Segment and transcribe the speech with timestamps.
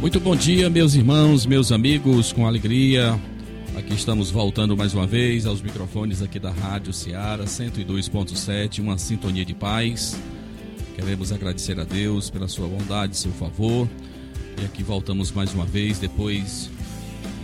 [0.00, 3.20] Muito bom dia, meus irmãos, meus amigos, com alegria.
[3.76, 9.44] Aqui estamos voltando mais uma vez aos microfones aqui da Rádio Ceará 102.7, uma sintonia
[9.44, 10.18] de paz.
[10.96, 13.86] Queremos agradecer a Deus pela sua bondade, seu favor.
[14.58, 16.70] E aqui voltamos mais uma vez depois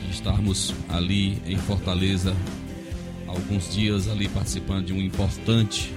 [0.07, 2.34] de estarmos ali em Fortaleza
[3.27, 5.93] alguns dias ali participando de um importante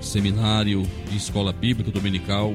[0.00, 2.54] seminário de escola bíblica dominical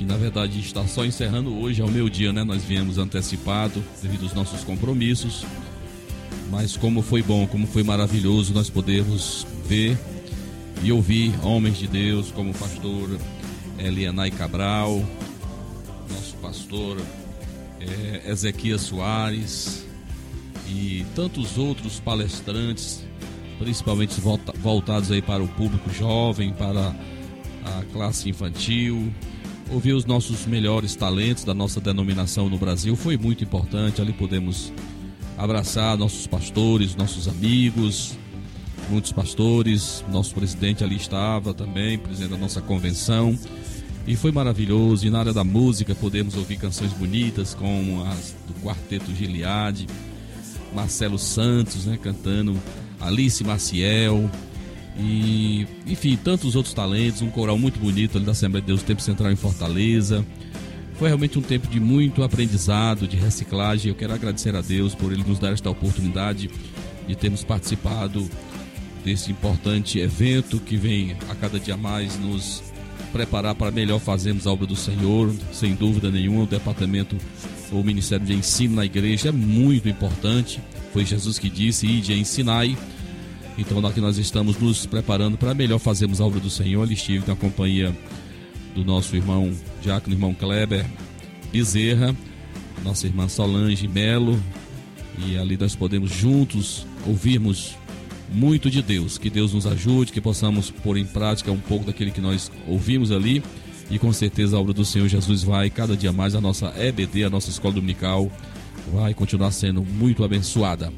[0.00, 2.42] que na verdade está só encerrando hoje ao meu dia, né?
[2.42, 5.44] Nós viemos antecipado devido aos nossos compromissos.
[6.50, 9.98] Mas como foi bom, como foi maravilhoso nós podermos ver
[10.82, 13.18] e ouvir homens de Deus como o pastor
[13.78, 15.04] Elianai Cabral,
[16.08, 16.96] nosso pastor
[17.78, 19.84] é, Ezequias Soares
[20.66, 23.04] e tantos outros palestrantes,
[23.58, 26.96] principalmente volta, voltados aí para o público jovem, para
[27.66, 29.12] a classe infantil,
[29.70, 34.00] ouvir os nossos melhores talentos da nossa denominação no Brasil foi muito importante.
[34.00, 34.72] Ali podemos
[35.38, 38.18] abraçar nossos pastores, nossos amigos,
[38.88, 40.04] muitos pastores.
[40.10, 43.38] Nosso presidente ali estava também, presidente da nossa convenção.
[44.06, 45.06] E foi maravilhoso.
[45.06, 49.86] E na área da música podemos ouvir canções bonitas como as do Quarteto Giliade,
[50.74, 52.58] Marcelo Santos, né, cantando
[53.00, 54.30] Alice Maciel,
[54.98, 59.02] e, enfim, tantos outros talentos, um coral muito bonito ali da Assembleia de Deus, Tempo
[59.02, 60.24] Central em Fortaleza.
[60.94, 63.88] Foi realmente um tempo de muito aprendizado, de reciclagem.
[63.88, 66.50] Eu quero agradecer a Deus por ele nos dar esta oportunidade
[67.06, 68.28] de termos participado
[69.02, 72.62] desse importante evento que vem a cada dia mais nos
[73.12, 75.34] preparar para melhor fazermos a obra do Senhor.
[75.52, 77.16] Sem dúvida nenhuma, o departamento,
[77.72, 80.60] o Ministério de Ensino na igreja é muito importante.
[80.92, 82.76] Foi Jesus que disse: Ide ensinai.
[83.60, 86.90] Então aqui nós estamos nos preparando para melhor fazermos a obra do Senhor.
[86.90, 87.94] Estive na companhia
[88.74, 90.86] do nosso irmão Diácono, irmão Kleber
[91.52, 92.16] Bezerra,
[92.82, 94.42] nossa irmã Solange Melo,
[95.26, 97.76] e ali nós podemos juntos ouvirmos
[98.32, 99.18] muito de Deus.
[99.18, 103.12] Que Deus nos ajude, que possamos pôr em prática um pouco daquele que nós ouvimos
[103.12, 103.42] ali.
[103.90, 107.24] E com certeza a obra do Senhor Jesus vai cada dia mais, a nossa EBD,
[107.24, 108.32] a nossa escola dominical,
[108.90, 110.90] vai continuar sendo muito abençoada.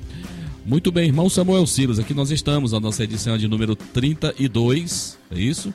[0.64, 5.40] Muito bem, irmão Samuel Silas, aqui nós estamos, a nossa edição de número 32, é
[5.40, 5.74] isso?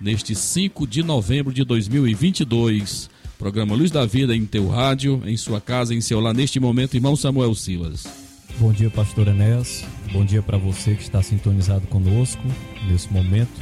[0.00, 3.10] Neste 5 de novembro de 2022.
[3.36, 6.94] Programa Luz da Vida em teu rádio, em sua casa, em seu lar, neste momento,
[6.94, 8.06] irmão Samuel Silas.
[8.58, 9.84] Bom dia, pastor Enéas.
[10.12, 12.42] Bom dia para você que está sintonizado conosco
[12.88, 13.60] nesse momento.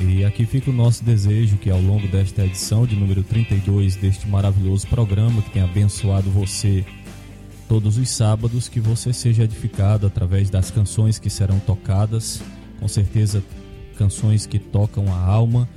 [0.00, 4.28] E aqui fica o nosso desejo que ao longo desta edição de número 32 deste
[4.28, 6.84] maravilhoso programa que tem abençoado você
[7.68, 12.40] todos os sábados, que você seja edificado através das canções que serão tocadas,
[12.80, 13.42] com certeza
[13.96, 15.68] canções que tocam a alma,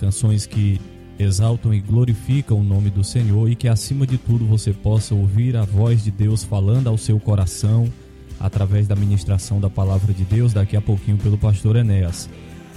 [0.00, 0.80] canções que
[1.18, 5.56] exaltam e glorificam o nome do Senhor e que acima de tudo você possa ouvir
[5.56, 7.92] a voz de Deus falando ao seu coração
[8.40, 10.52] através da ministração da palavra de Deus.
[10.52, 12.28] Daqui a pouquinho pelo pastor Enéas.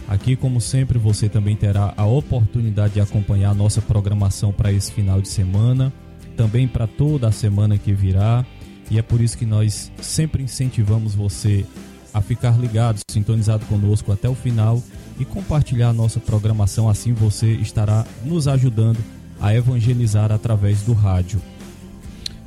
[0.07, 4.91] Aqui, como sempre, você também terá a oportunidade de acompanhar a nossa programação para esse
[4.91, 5.93] final de semana
[6.39, 8.45] também para toda a semana que virá.
[8.89, 11.65] E é por isso que nós sempre incentivamos você
[12.13, 14.81] a ficar ligado, sintonizado conosco até o final
[15.19, 16.87] e compartilhar a nossa programação.
[16.87, 18.99] Assim você estará nos ajudando
[19.41, 21.41] a evangelizar através do rádio.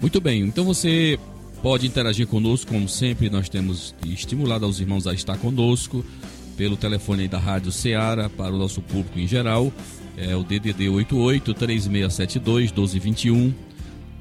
[0.01, 1.19] Muito bem, então você
[1.63, 6.03] pode interagir conosco, como sempre, nós temos estimulado aos irmãos a estar conosco
[6.57, 9.71] pelo telefone da Rádio Ceará para o nosso público em geral.
[10.17, 13.72] É o DDD 88 3672 1221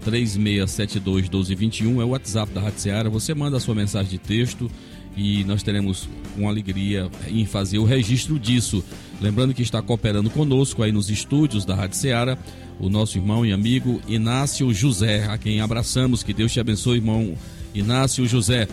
[0.04, 3.10] 3672 1221 é o WhatsApp da Rádio Seara.
[3.10, 4.70] Você manda a sua mensagem de texto
[5.16, 8.84] e nós teremos com alegria em fazer o registro disso.
[9.20, 12.38] Lembrando que está cooperando conosco aí nos estúdios da Rádio Seara
[12.80, 16.24] o nosso irmão e amigo Inácio José, a quem abraçamos.
[16.24, 17.36] Que Deus te abençoe, irmão
[17.76, 18.68] Inácio José.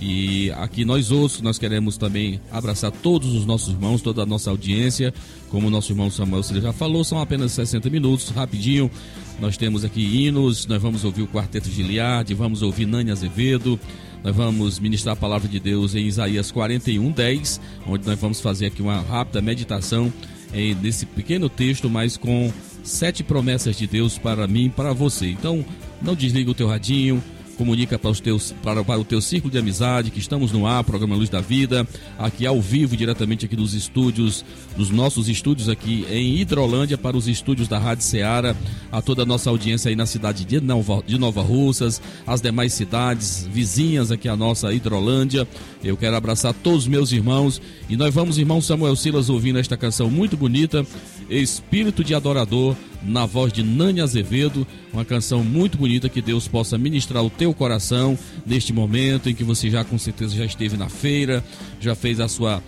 [0.00, 4.50] E aqui nós outros, nós queremos também abraçar todos os nossos irmãos, toda a nossa
[4.50, 5.12] audiência.
[5.50, 8.90] Como o nosso irmão Samuel já falou, são apenas 60 minutos, rapidinho.
[9.38, 13.78] Nós temos aqui hinos, nós vamos ouvir o Quarteto Giliardi, vamos ouvir Nani Azevedo,
[14.24, 18.66] nós vamos ministrar a palavra de Deus em Isaías 41, 10, onde nós vamos fazer
[18.66, 20.12] aqui uma rápida meditação
[20.54, 22.50] em, nesse pequeno texto, mas com
[22.82, 25.26] sete promessas de Deus para mim e para você.
[25.26, 25.64] Então,
[26.00, 27.22] não desliga o teu radinho,
[27.60, 30.82] comunica para, os teus, para, para o teu círculo de amizade que estamos no ar,
[30.82, 31.86] programa Luz da Vida,
[32.18, 34.42] aqui ao vivo, diretamente aqui dos estúdios,
[34.78, 38.56] dos nossos estúdios aqui em Hidrolândia, para os estúdios da Rádio Ceará,
[38.90, 42.72] a toda a nossa audiência aí na cidade de Nova, de Nova Russas, as demais
[42.72, 45.46] cidades vizinhas aqui a nossa Hidrolândia.
[45.84, 47.60] Eu quero abraçar todos os meus irmãos
[47.90, 50.86] e nós vamos, irmão Samuel Silas, ouvindo esta canção muito bonita,
[51.30, 56.76] Espírito de Adorador na voz de Nani Azevedo, uma canção muito bonita que Deus possa
[56.76, 60.88] ministrar o teu coração neste momento em que você já com certeza já esteve na
[60.88, 61.42] feira,
[61.80, 62.62] já fez a sua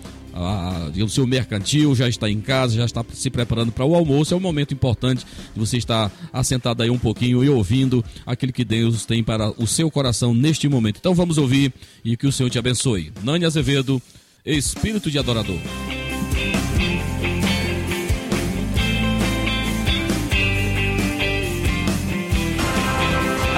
[0.97, 4.33] o seu mercantil, já está em casa, já está se preparando para o almoço.
[4.33, 5.23] É um momento importante
[5.53, 9.67] de você estar assentado aí um pouquinho e ouvindo aquilo que Deus tem para o
[9.67, 10.97] seu coração neste momento.
[10.97, 11.71] Então vamos ouvir
[12.03, 13.11] e que o Senhor te abençoe.
[13.23, 14.01] Nani Azevedo,
[14.43, 15.59] Espírito de Adorador.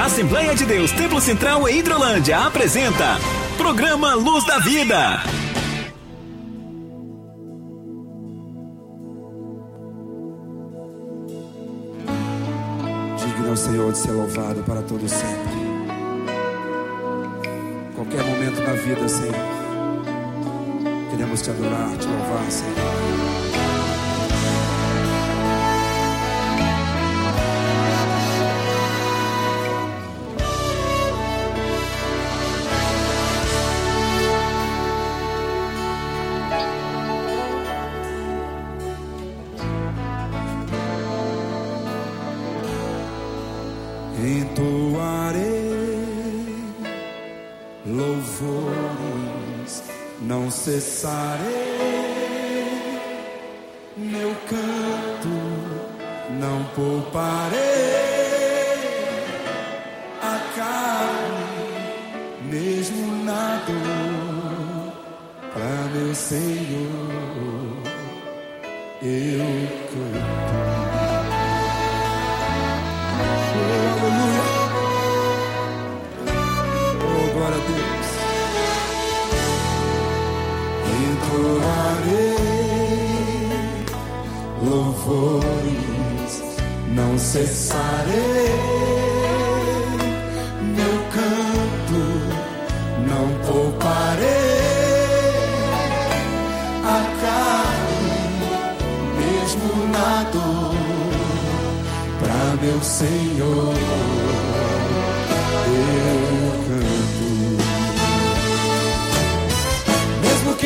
[0.06, 3.18] Assembleia de Deus Templo Central em Hidrolândia apresenta
[3.58, 5.24] Programa Luz da Vida.
[13.18, 15.26] Digno ao Senhor de ser louvado para todo sempre.
[17.96, 19.34] Qualquer momento na vida, Senhor,
[21.10, 23.35] queremos te adorar, te louvar, Senhor.
[51.06, 51.85] Cessarei
[81.36, 82.36] entoarei
[84.64, 86.44] louvores,
[86.94, 88.56] não cessarei.
[90.62, 92.02] Meu canto,
[93.08, 94.26] não pouparei.
[96.84, 98.20] A carne,
[99.20, 100.76] mesmo na dor,
[102.20, 104.25] para meu Senhor.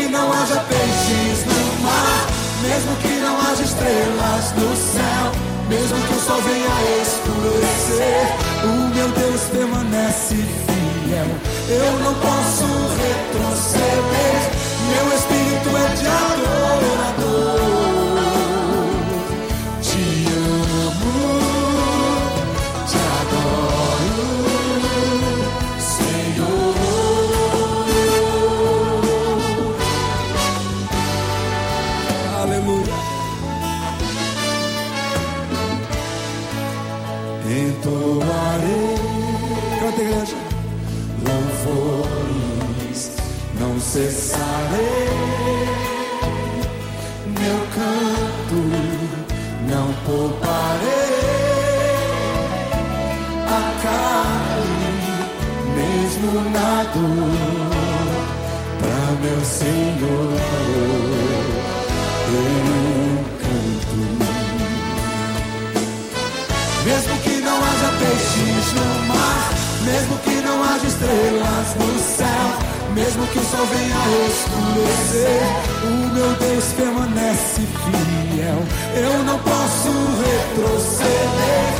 [0.09, 2.27] Não haja peixes no mar,
[2.61, 5.31] mesmo que não haja estrelas no céu,
[5.69, 11.27] mesmo que o sol venha escurecer, o meu Deus permanece fiel.
[11.69, 12.65] Eu não posso
[13.03, 14.41] retroceder,
[14.89, 17.28] meu espírito é de adorador.
[58.79, 60.29] Para meu Senhor
[62.31, 63.99] eu canto.
[66.85, 69.53] Mesmo que não haja peixes no mar,
[69.85, 73.95] mesmo que não haja estrelas no céu mesmo que o sol venha
[74.27, 75.41] escurecer,
[75.83, 78.59] o meu Deus permanece fiel.
[78.95, 81.78] Eu não posso retroceder,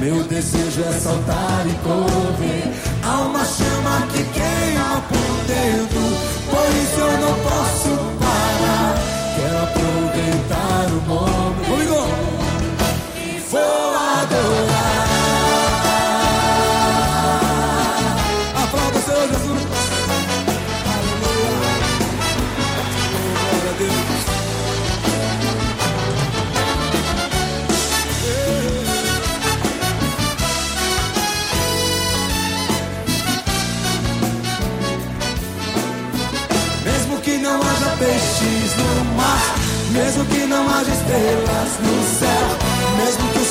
[0.00, 2.72] Meu desejo é saltar e correr.
[3.04, 4.24] Há uma chama que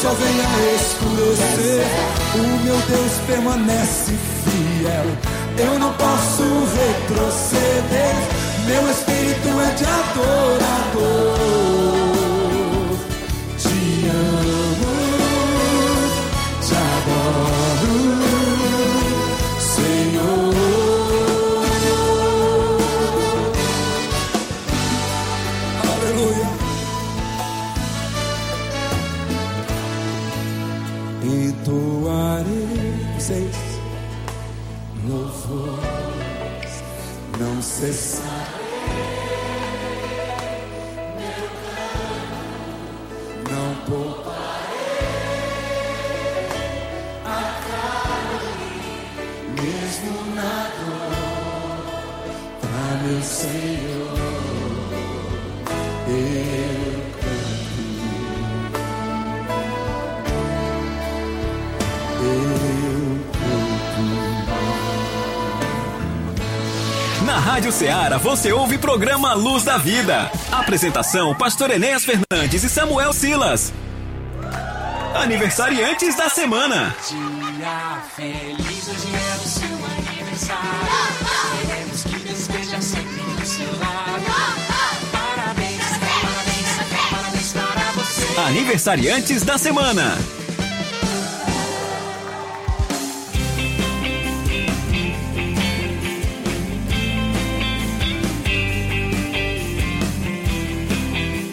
[0.10, 1.86] sol venha escurecer,
[2.36, 4.14] o meu Deus permanece
[4.44, 5.06] fiel.
[5.58, 8.16] Eu não posso retroceder,
[8.66, 11.29] meu espírito é de adorador.
[67.26, 70.32] Na Rádio Ceará você ouve o programa Luz da Vida.
[70.50, 73.74] Apresentação: Pastor Enéas Fernandes e Samuel Silas.
[75.14, 76.96] Aniversariantes da semana.
[77.10, 80.70] Dia feliz, hoje é o seu aniversário.
[81.68, 82.19] Queremos que
[88.48, 90.18] Aniversariantes da semana.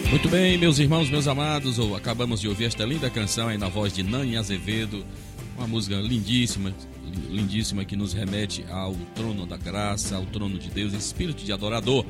[0.09, 3.67] Muito bem, meus irmãos, meus amados, ou- acabamos de ouvir esta linda canção aí na
[3.67, 5.05] voz de Nani Azevedo,
[5.57, 6.73] uma música lindíssima,
[7.29, 12.05] lindíssima que nos remete ao trono da graça, ao trono de Deus, espírito de adorador.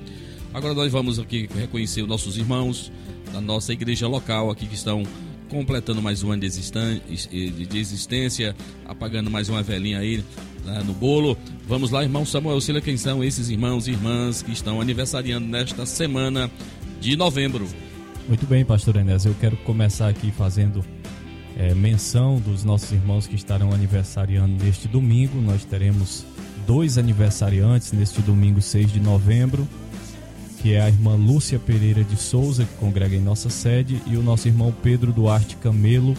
[0.53, 2.91] Agora nós vamos aqui reconhecer os nossos irmãos
[3.33, 5.03] da nossa igreja local aqui que estão
[5.49, 8.55] completando mais um ano de existência,
[8.85, 10.23] apagando mais uma velhinha aí
[10.65, 11.37] né, no bolo.
[11.67, 15.85] Vamos lá, irmão Samuel Sila, quem são esses irmãos e irmãs que estão aniversariando nesta
[15.85, 16.51] semana
[16.99, 17.67] de novembro?
[18.27, 19.25] Muito bem, pastor Enéas.
[19.25, 20.83] Eu quero começar aqui fazendo
[21.57, 25.39] eh, menção dos nossos irmãos que estarão aniversariando neste domingo.
[25.39, 26.25] Nós teremos
[26.67, 29.65] dois aniversariantes neste domingo, 6 de novembro,
[30.61, 34.23] que é a irmã Lúcia Pereira de Souza, que congrega em nossa sede, e o
[34.23, 36.15] nosso irmão Pedro Duarte Camelo,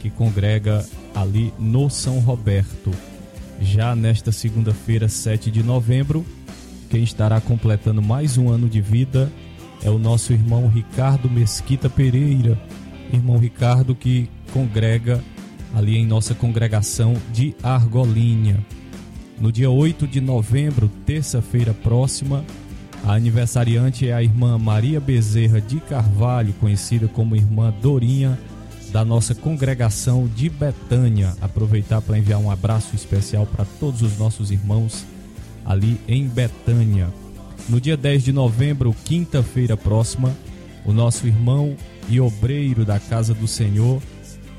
[0.00, 2.92] que congrega ali no São Roberto.
[3.60, 6.24] Já nesta segunda-feira, 7 de novembro,
[6.90, 9.30] quem estará completando mais um ano de vida
[9.82, 12.58] é o nosso irmão Ricardo Mesquita Pereira.
[13.12, 15.22] Irmão Ricardo que congrega
[15.74, 18.64] ali em nossa congregação de Argolinha.
[19.40, 22.44] No dia 8 de novembro, terça-feira próxima,
[23.04, 28.38] a aniversariante é a irmã Maria Bezerra de Carvalho, conhecida como irmã Dorinha,
[28.90, 31.34] da nossa congregação de Betânia.
[31.40, 35.04] Aproveitar para enviar um abraço especial para todos os nossos irmãos
[35.64, 37.08] ali em Betânia.
[37.68, 40.34] No dia 10 de novembro, quinta-feira próxima,
[40.84, 41.76] o nosso irmão
[42.08, 44.00] e obreiro da Casa do Senhor,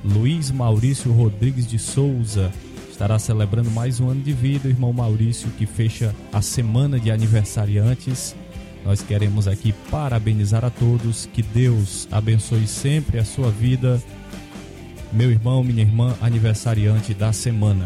[0.04, 2.52] Luiz Maurício Rodrigues de Souza,
[3.00, 4.68] estará celebrando mais um ano de vida.
[4.68, 8.36] O irmão Maurício, que fecha a semana de aniversariantes.
[8.84, 11.26] Nós queremos aqui parabenizar a todos.
[11.32, 14.04] Que Deus abençoe sempre a sua vida.
[15.14, 17.86] Meu irmão, minha irmã, aniversariante da semana.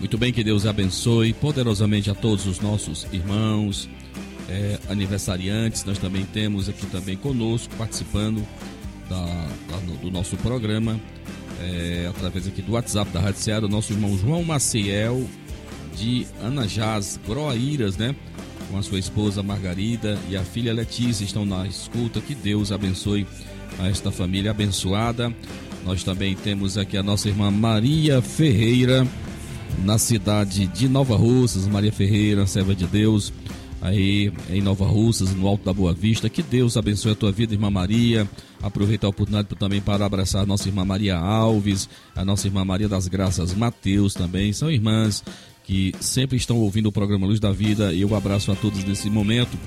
[0.00, 3.88] Muito bem, que Deus abençoe poderosamente a todos os nossos irmãos,
[4.48, 5.84] é, aniversariantes.
[5.84, 8.44] Nós também temos aqui também conosco, participando
[9.08, 11.00] da, da- do nosso programa,
[11.64, 15.26] é, através aqui do WhatsApp da Rádio Ceará, o nosso irmão João Maciel,
[15.96, 18.14] de Anajás, Groaíras, né?
[18.70, 22.20] Com a sua esposa Margarida e a filha Letícia estão na escuta.
[22.20, 23.26] Que Deus abençoe
[23.78, 25.32] a esta família abençoada.
[25.84, 29.06] Nós também temos aqui a nossa irmã Maria Ferreira,
[29.84, 33.32] na cidade de Nova Russas, Maria Ferreira, serva de Deus,
[33.84, 36.30] aí em Nova Russas, no Alto da Boa Vista.
[36.30, 38.26] Que Deus abençoe a tua vida, irmã Maria.
[38.62, 41.86] Aproveita a oportunidade também para abraçar a nossa irmã Maria Alves,
[42.16, 44.54] a nossa irmã Maria das Graças Mateus também.
[44.54, 45.22] São irmãs
[45.64, 49.10] que sempre estão ouvindo o programa Luz da Vida e eu abraço a todos nesse
[49.10, 49.58] momento.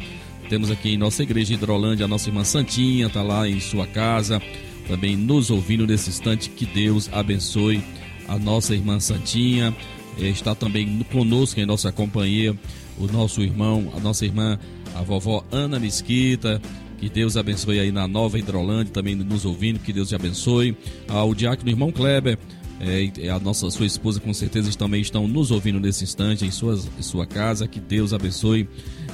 [0.50, 3.86] Temos aqui em nossa igreja de Hidrolândia a nossa irmã Santinha, está lá em sua
[3.86, 4.42] casa,
[4.88, 6.50] também nos ouvindo nesse instante.
[6.50, 7.84] Que Deus abençoe
[8.28, 9.76] a nossa irmã Santinha.
[10.20, 12.56] Está também conosco em nossa companhia
[13.00, 14.60] o nosso irmão, a nossa irmã,
[14.96, 16.62] a vovó Ana Mesquita.
[17.00, 20.76] Que Deus abençoe aí na Nova Hidrolândia, também nos ouvindo, que Deus te abençoe.
[21.08, 22.40] Ao diácono irmão Kleber,
[22.80, 26.90] é, a nossa sua esposa com certeza também estão nos ouvindo nesse instante em, suas,
[26.98, 27.68] em sua casa.
[27.68, 28.68] Que Deus abençoe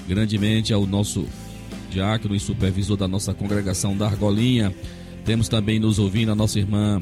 [0.07, 1.25] grandemente ao nosso
[1.89, 4.73] diácono e supervisor da nossa congregação da Argolinha.
[5.25, 7.01] Temos também nos ouvindo a nossa irmã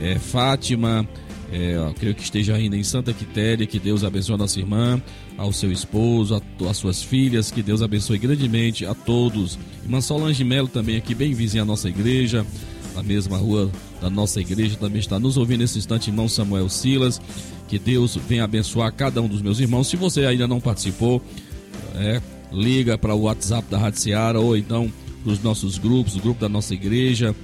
[0.00, 1.08] é, Fátima.
[1.52, 5.02] É, creio que esteja ainda em Santa Quitéria, que Deus abençoe a nossa irmã,
[5.36, 9.58] ao seu esposo, a, as suas filhas, que Deus abençoe grandemente a todos.
[9.82, 12.46] Irmã Solange Melo também aqui, bem vizinha à nossa igreja,
[12.94, 17.20] na mesma rua da nossa igreja, também está nos ouvindo nesse instante, irmão Samuel Silas.
[17.68, 19.88] Que Deus venha abençoar cada um dos meus irmãos.
[19.88, 21.22] Se você ainda não participou,
[21.94, 22.20] é,
[22.52, 24.90] liga para o WhatsApp da Rádio Seara ou então
[25.22, 27.34] para os nossos grupos, o grupo da nossa igreja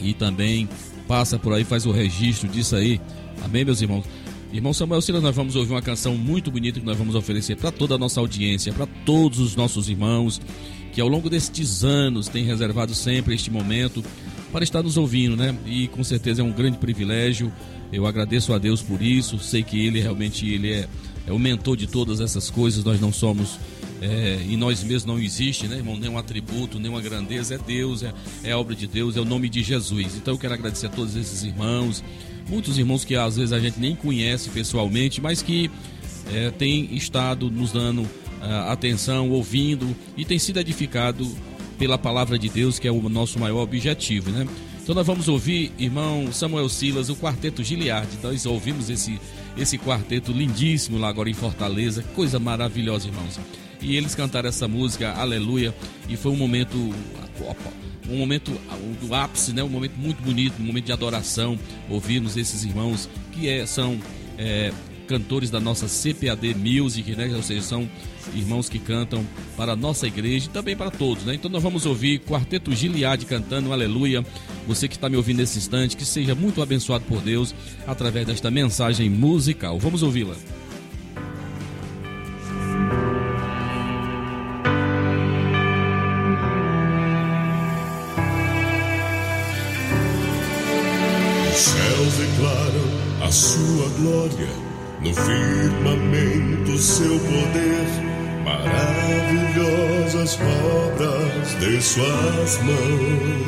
[0.00, 0.68] e também
[1.06, 3.00] passa por aí, faz o registro disso aí.
[3.42, 4.04] Amém, meus irmãos?
[4.52, 7.70] Irmão Samuel Silas, nós vamos ouvir uma canção muito bonita que nós vamos oferecer para
[7.70, 10.40] toda a nossa audiência, para todos os nossos irmãos
[10.96, 14.02] que ao longo destes anos têm reservado sempre este momento
[14.50, 15.54] para estar nos ouvindo, né?
[15.66, 17.52] E com certeza é um grande privilégio.
[17.92, 19.38] Eu agradeço a Deus por isso.
[19.38, 20.88] Sei que Ele realmente ele é,
[21.26, 22.82] é o mentor de todas essas coisas.
[22.82, 23.58] Nós não somos
[24.00, 25.98] é, em nós mesmos não existe, né, irmão?
[25.98, 27.56] Nenhum atributo, nenhuma grandeza.
[27.56, 30.16] É Deus, é, é obra de Deus, é o nome de Jesus.
[30.16, 32.02] Então eu quero agradecer a todos esses irmãos,
[32.48, 35.70] muitos irmãos que às vezes a gente nem conhece pessoalmente, mas que
[36.32, 38.06] é, têm estado nos dando
[38.40, 41.26] ah, atenção, ouvindo e tem sido edificado
[41.78, 44.46] pela palavra de Deus, que é o nosso maior objetivo, né?
[44.82, 48.08] Então nós vamos ouvir, irmão Samuel Silas, o quarteto Giliard.
[48.22, 49.18] Nós ouvimos esse,
[49.58, 53.38] esse quarteto lindíssimo lá agora em Fortaleza, coisa maravilhosa, irmãos.
[53.82, 55.74] E eles cantaram essa música, Aleluia,
[56.08, 56.76] e foi um momento
[58.10, 58.52] um momento
[59.00, 59.62] do ápice, né?
[59.62, 61.58] Um momento muito bonito, um momento de adoração.
[61.88, 63.98] Ouvirmos esses irmãos que é, são
[64.38, 64.72] é,
[65.06, 67.32] cantores da nossa CPAD Music, né?
[67.34, 67.88] Ou seja, são
[68.34, 69.24] irmãos que cantam
[69.56, 71.34] para a nossa igreja e também para todos, né?
[71.34, 74.24] Então nós vamos ouvir Quarteto Giliade cantando Aleluia.
[74.66, 77.54] Você que está me ouvindo nesse instante, que seja muito abençoado por Deus
[77.86, 79.78] através desta mensagem musical.
[79.78, 80.36] Vamos ouvi-la.
[101.96, 103.45] plasma.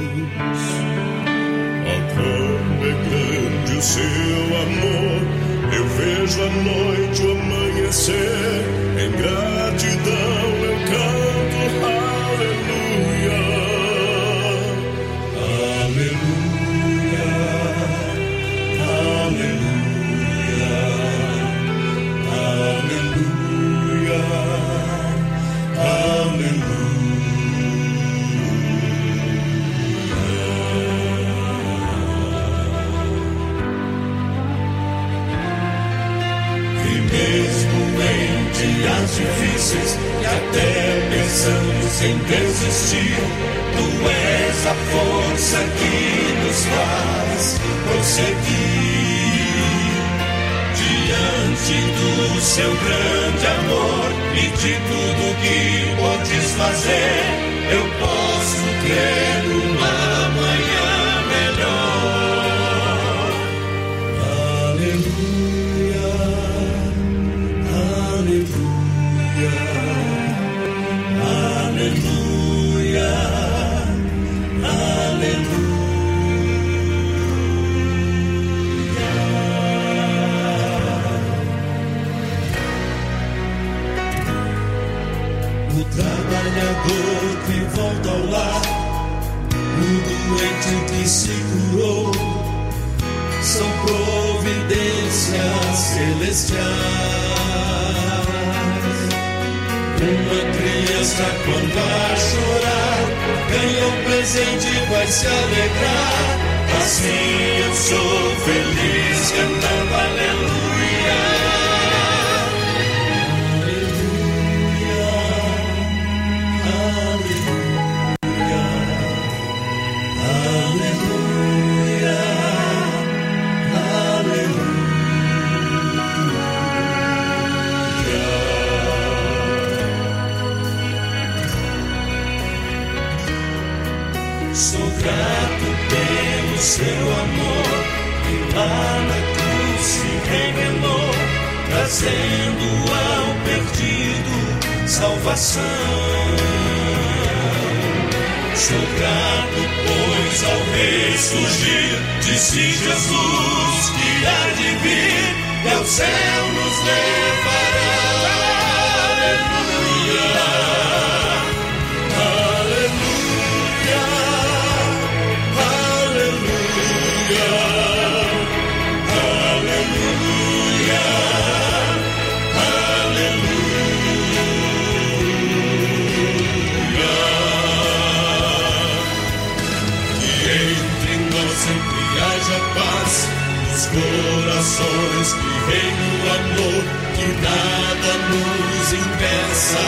[183.99, 186.85] Corações que reina o amor,
[187.17, 189.87] que nada nos impeça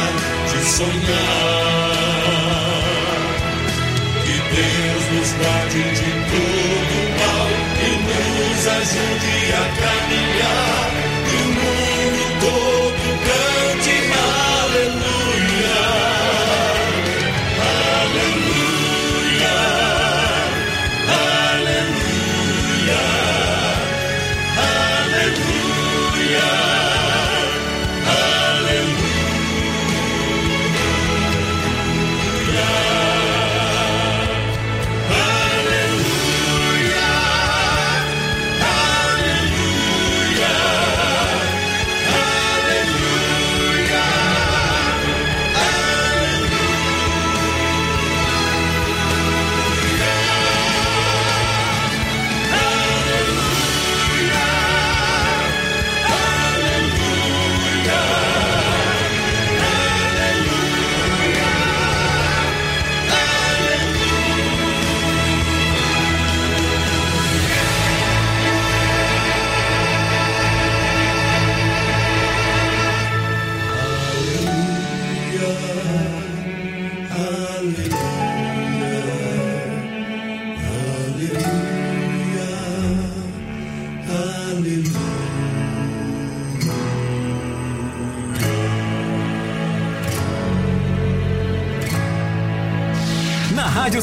[0.50, 2.00] de sonhar.
[4.24, 7.50] Que Deus nos guarde de todo mal
[7.82, 10.79] e nos ajude a caminhar.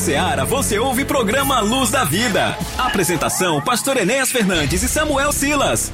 [0.08, 2.58] Ceará você ouve programa Luz da Vida.
[2.78, 5.92] Apresentação: Pastor Enéas Fernandes e Samuel Silas.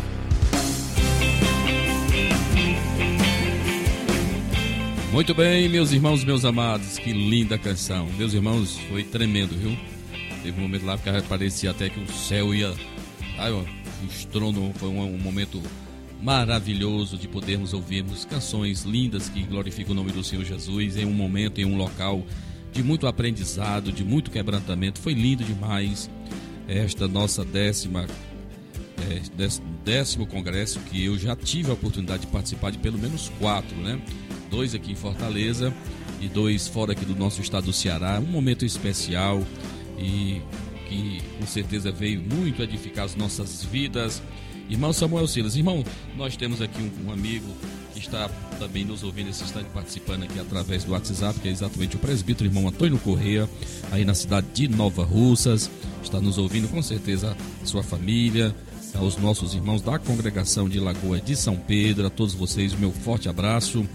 [5.11, 8.05] Muito bem, meus irmãos, meus amados, que linda canção.
[8.15, 9.75] Meus irmãos, foi tremendo, viu?
[10.43, 12.71] Teve um momento lá que parecia até que o céu ia.
[13.39, 15.59] Ai, ó, o estrondo foi um, um momento
[16.21, 21.13] maravilhoso de podermos ouvirmos canções lindas que glorificam o nome do Senhor Jesus em um
[21.13, 22.23] momento, em um local
[22.73, 24.99] de muito aprendizado, de muito quebrantamento.
[24.99, 26.09] Foi lindo demais
[26.67, 28.05] esta nossa décima
[29.09, 33.31] é, dez- décimo congresso que eu já tive a oportunidade de participar de pelo menos
[33.39, 33.99] quatro, né?
[34.49, 35.73] Dois aqui em Fortaleza
[36.21, 38.19] e dois fora aqui do nosso estado do Ceará.
[38.19, 39.43] Um momento especial
[39.97, 40.41] e
[40.89, 44.21] que com certeza veio muito edificar as nossas vidas.
[44.69, 45.83] Irmão Samuel Silas, irmão,
[46.15, 47.47] nós temos aqui um, um amigo
[47.93, 48.29] que está
[48.63, 52.49] também nos ouvindo esse instante, participando aqui através do WhatsApp, que é exatamente o presbítero
[52.49, 53.49] irmão Antônio Correia,
[53.91, 55.69] aí na cidade de Nova Russas.
[56.01, 58.55] Está nos ouvindo com certeza sua família,
[58.95, 63.27] aos nossos irmãos da congregação de Lagoa de São Pedro, a todos vocês, meu forte
[63.27, 63.85] abraço.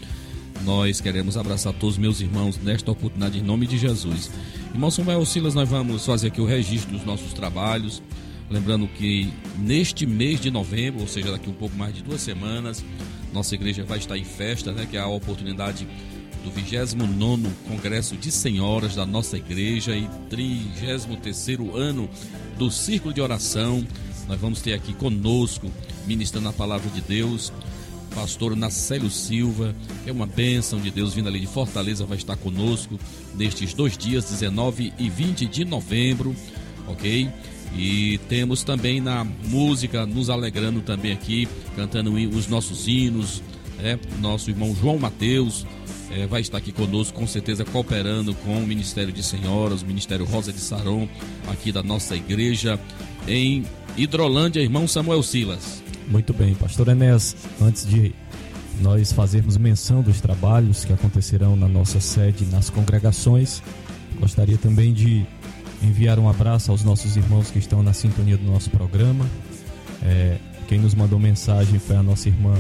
[0.65, 4.31] Nós queremos abraçar todos os meus irmãos nesta oportunidade em nome de Jesus.
[4.75, 8.03] Irmão Samuel Silas, nós vamos fazer aqui o registro dos nossos trabalhos.
[8.51, 12.85] Lembrando que neste mês de novembro, ou seja, daqui um pouco mais de duas semanas,
[13.33, 14.87] nossa igreja vai estar em festa, né?
[14.91, 15.87] Que é a oportunidade
[16.45, 21.07] do 29 Congresso de Senhoras da nossa igreja e 33
[21.75, 22.09] ano
[22.57, 23.87] do Círculo de Oração.
[24.27, 25.71] Nós vamos ter aqui conosco,
[26.07, 27.53] ministrando a palavra de Deus,
[28.15, 32.37] pastor Nacélio Silva, que é uma bênção de Deus vindo ali de Fortaleza, vai estar
[32.37, 32.99] conosco
[33.35, 36.35] nestes dois dias, 19 e 20 de novembro,
[36.87, 37.31] ok?
[37.77, 43.43] E temos também na música, nos alegrando também aqui, cantando os nossos hinos,
[43.79, 45.65] é, nosso irmão João Mateus
[46.11, 50.25] é, vai estar aqui conosco, com certeza cooperando com o Ministério de Senhoras, o Ministério
[50.25, 51.09] Rosa de Saron,
[51.49, 52.79] aqui da nossa igreja
[53.27, 53.65] em
[53.97, 55.83] Hidrolândia, irmão Samuel Silas.
[56.09, 58.15] Muito bem, pastor Enéas, antes de
[58.81, 63.63] nós fazermos menção dos trabalhos que acontecerão na nossa sede, nas congregações,
[64.19, 65.27] gostaria também de
[65.83, 69.27] enviar um abraço aos nossos irmãos que estão na sintonia do nosso programa.
[70.03, 72.55] É, quem nos mandou mensagem foi a nossa irmã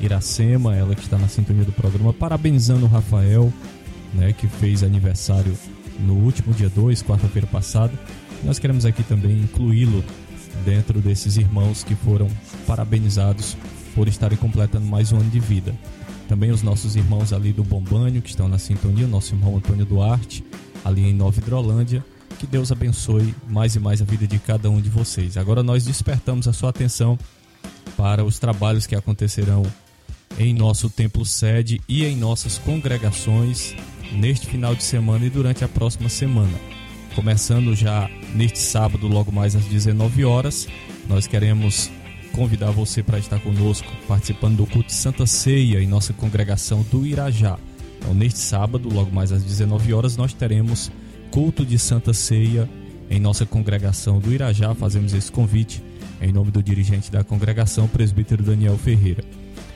[0.00, 3.52] Iracema, ela que está na sintonia do programa, parabenizando o Rafael,
[4.12, 5.56] né, que fez aniversário
[6.00, 7.92] no último dia 2, quarta-feira passada.
[8.42, 10.04] Nós queremos aqui também incluí-lo
[10.64, 12.28] dentro desses irmãos que foram
[12.66, 13.56] parabenizados
[13.94, 15.74] por estarem completando mais um ano de vida.
[16.28, 19.84] Também os nossos irmãos ali do Bombanho, que estão na sintonia, o nosso irmão Antônio
[19.84, 20.44] Duarte,
[20.84, 22.04] ali em Nova Hidrolândia.
[22.38, 25.36] Que Deus abençoe mais e mais a vida de cada um de vocês.
[25.36, 27.18] Agora nós despertamos a sua atenção
[27.96, 29.62] para os trabalhos que acontecerão
[30.38, 33.74] em nosso templo sede e em nossas congregações
[34.12, 36.58] neste final de semana e durante a próxima semana.
[37.14, 40.66] Começando já neste sábado, logo mais às 19 horas,
[41.08, 41.90] nós queremos
[42.32, 47.06] convidar você para estar conosco participando do culto de Santa Ceia em nossa congregação do
[47.06, 47.58] Irajá.
[47.98, 50.90] Então, neste sábado, logo mais às 19 horas, nós teremos
[51.32, 52.68] culto de Santa Ceia
[53.10, 54.74] em nossa congregação do Irajá.
[54.74, 55.82] Fazemos esse convite
[56.20, 59.24] em nome do dirigente da congregação, presbítero Daniel Ferreira.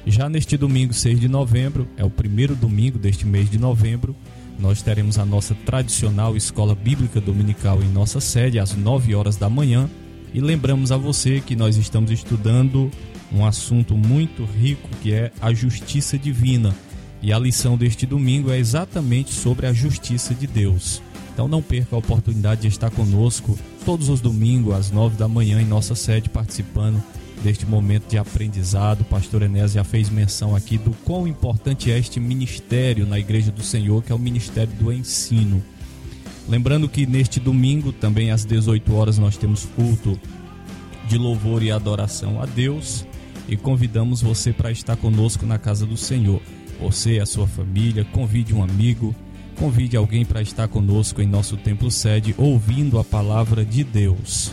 [0.06, 4.14] Já neste domingo 6 de novembro, é o primeiro domingo deste mês de novembro,
[4.58, 9.48] nós teremos a nossa tradicional escola bíblica dominical em nossa sede às 9 horas da
[9.48, 9.88] manhã.
[10.32, 12.90] E lembramos a você que nós estamos estudando
[13.32, 16.74] um assunto muito rico que é a justiça divina.
[17.22, 21.02] E a lição deste domingo é exatamente sobre a justiça de Deus.
[21.36, 25.60] Então não perca a oportunidade de estar conosco todos os domingos às 9 da manhã
[25.60, 26.98] em nossa sede participando
[27.44, 29.02] deste momento de aprendizado.
[29.02, 33.52] O pastor Enéas já fez menção aqui do quão importante é este ministério na Igreja
[33.52, 35.62] do Senhor, que é o ministério do ensino.
[36.48, 40.18] Lembrando que neste domingo, também às 18 horas, nós temos culto
[41.06, 43.04] de louvor e adoração a Deus
[43.46, 46.40] e convidamos você para estar conosco na casa do Senhor.
[46.80, 49.14] Você e a sua família, convide um amigo,
[49.56, 54.52] convide alguém para estar conosco em nosso templo sede, ouvindo a palavra de Deus.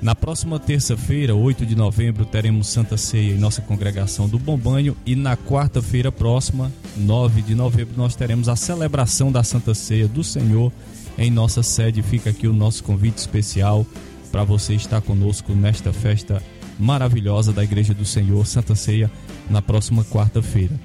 [0.00, 5.16] Na próxima terça-feira, 8 de novembro, teremos Santa Ceia em nossa congregação do Bombanho e
[5.16, 10.72] na quarta-feira próxima, 9 de novembro, nós teremos a celebração da Santa Ceia do Senhor
[11.18, 12.00] em nossa sede.
[12.00, 13.84] Fica aqui o nosso convite especial
[14.30, 16.40] para você estar conosco nesta festa
[16.78, 19.10] maravilhosa da Igreja do Senhor, Santa Ceia,
[19.50, 20.78] na próxima quarta-feira.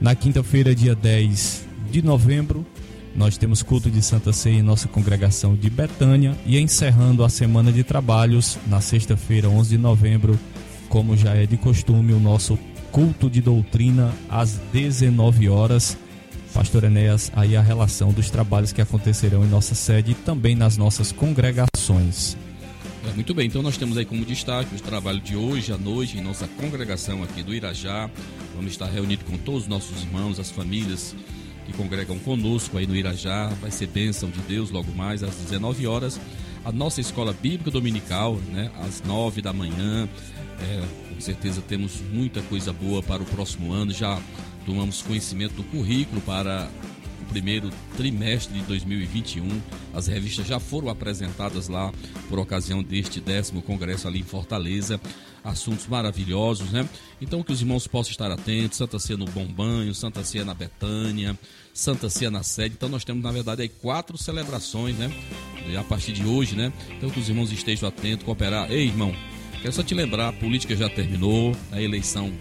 [0.00, 2.66] Na quinta-feira, dia 10 de novembro,
[3.14, 7.72] nós temos culto de Santa Ceia em nossa congregação de Betânia e encerrando a semana
[7.72, 10.38] de trabalhos na sexta-feira, 11 de novembro,
[10.88, 12.58] como já é de costume, o nosso
[12.90, 15.96] culto de doutrina às 19 horas.
[16.54, 20.76] Pastor Enéas, aí a relação dos trabalhos que acontecerão em nossa sede e também nas
[20.76, 22.36] nossas congregações.
[23.08, 26.18] É, muito bem, então nós temos aí como destaque o trabalho de hoje à noite
[26.18, 28.10] em nossa congregação aqui do Irajá.
[28.54, 31.14] Vamos estar reunidos com todos os nossos irmãos, as famílias
[31.68, 33.48] que congregam conosco aí no Irajá.
[33.60, 36.18] Vai ser bênção de Deus logo mais às 19 horas.
[36.64, 40.08] A nossa escola bíblica dominical, né, às 9 da manhã.
[40.60, 43.92] É, com certeza temos muita coisa boa para o próximo ano.
[43.92, 44.18] Já
[44.64, 46.70] tomamos conhecimento do currículo para
[47.22, 49.46] o primeiro trimestre de 2021.
[49.92, 51.92] As revistas já foram apresentadas lá
[52.30, 54.98] por ocasião deste décimo congresso ali em Fortaleza
[55.44, 56.88] assuntos maravilhosos, né?
[57.20, 60.54] Então que os irmãos possam estar atentos, Santa Ceia no Bom Banho, Santa Ceia na
[60.54, 61.38] Betânia,
[61.72, 62.74] Santa Ceia na sede.
[62.76, 65.10] Então nós temos na verdade aí quatro celebrações, né?
[65.78, 66.72] A partir de hoje, né?
[66.96, 68.70] Então que os irmãos estejam atentos, cooperar.
[68.70, 69.14] Ei, irmão,
[69.60, 72.32] quero só te lembrar, a política já terminou, a eleição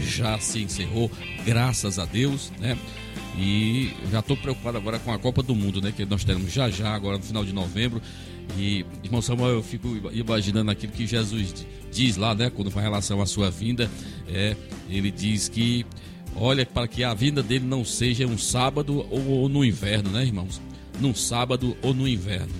[0.00, 1.10] já se encerrou,
[1.44, 2.76] graças a Deus, né?
[3.38, 5.92] E já estou preocupado agora com a Copa do Mundo, né?
[5.94, 8.00] Que nós teremos já já, agora no final de novembro.
[8.58, 12.50] E, irmão Samuel, eu fico imaginando aquilo que Jesus diz lá, né?
[12.50, 13.90] Quando com relação à sua vinda,
[14.28, 14.56] é,
[14.88, 15.84] ele diz que,
[16.34, 20.22] olha, para que a vinda dele não seja um sábado ou, ou no inverno, né,
[20.22, 20.60] irmãos?
[21.00, 22.54] Num sábado ou no inverno.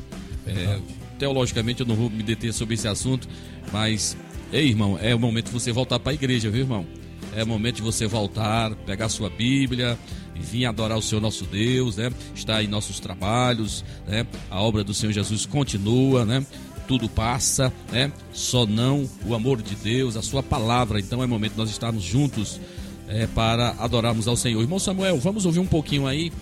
[0.46, 0.78] É,
[1.18, 3.28] teologicamente eu não vou me deter sobre esse assunto,
[3.72, 4.16] mas,
[4.52, 6.86] ei, irmão, é o momento de você voltar para a igreja, viu, irmão?
[7.34, 9.98] É o momento de você voltar, pegar sua Bíblia,
[10.38, 12.12] e vir adorar o Senhor nosso Deus, né?
[12.34, 14.26] Está em nossos trabalhos, né?
[14.50, 16.44] A obra do Senhor Jesus continua, né?
[16.86, 18.12] Tudo passa, né?
[18.32, 21.00] Só não o amor de Deus, a sua palavra.
[21.00, 22.60] Então é momento de nós estarmos juntos
[23.08, 24.60] é, para adorarmos ao Senhor.
[24.60, 26.32] Irmão Samuel, vamos ouvir um pouquinho aí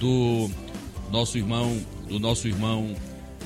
[0.00, 0.50] do
[1.10, 1.78] nosso irmão,
[2.08, 2.94] do nosso irmão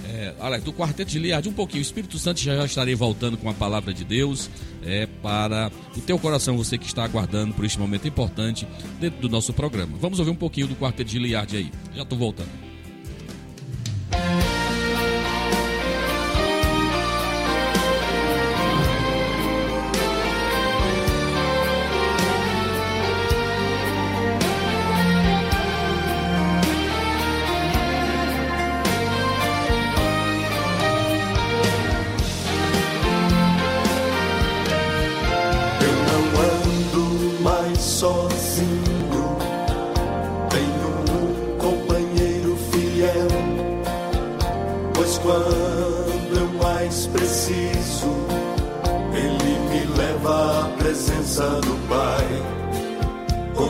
[0.07, 1.81] é, olha, do quarteto de Liard, um pouquinho.
[1.81, 4.51] O Espírito Santo já, já estarei voltando com a palavra de Deus
[4.83, 8.67] é, para o teu coração, você que está aguardando por este momento importante
[9.01, 9.97] dentro do nosso programa.
[9.99, 11.71] Vamos ouvir um pouquinho do quarteto de Liard aí.
[11.95, 12.68] Já estou voltando.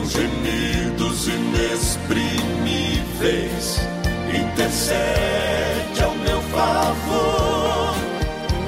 [0.09, 3.79] Gemidos inexprimíveis,
[4.33, 7.93] intercede ao meu favor.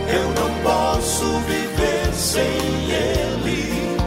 [0.07, 3.97] Eu não posso viver sem Ele,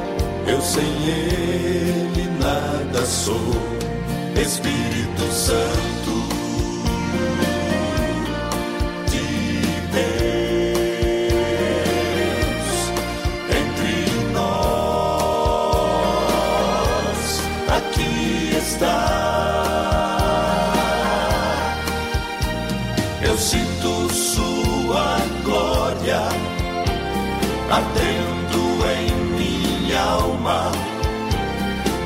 [0.46, 3.50] eu sem Ele nada sou.
[4.40, 5.93] Espírito Santo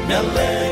[0.08, 0.67] me alegra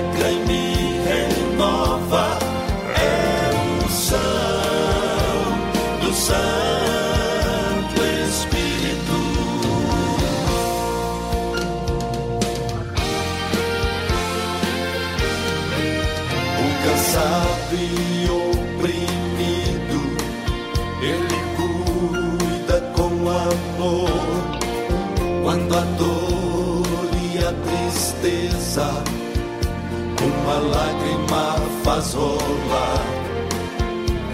[31.87, 33.07] rolar,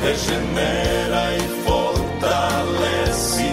[0.00, 3.44] regenera e fortalece,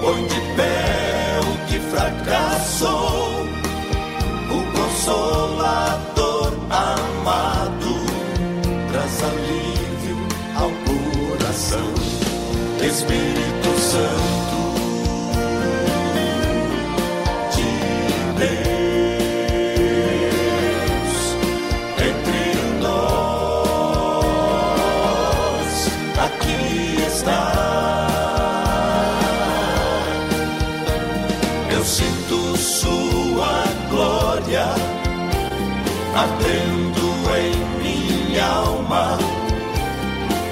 [0.00, 3.44] põe de pé o que fracassou.
[4.48, 7.94] O consolador amado
[8.92, 10.18] traz alívio
[10.54, 11.92] ao coração.
[12.80, 14.29] Espírito Santo
[36.14, 37.00] ardendo
[37.36, 39.18] em minha alma,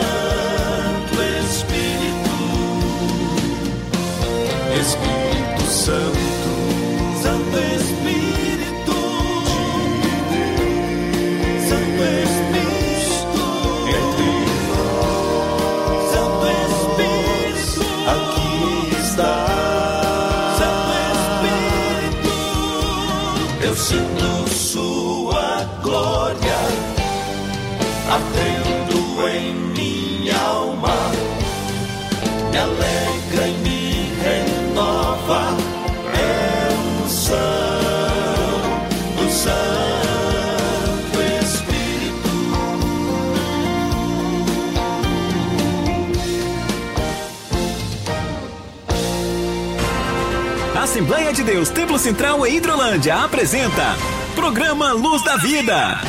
[51.45, 53.97] de Deus Templo Central em Hidrolândia apresenta
[54.35, 56.01] Programa Luz da Vida.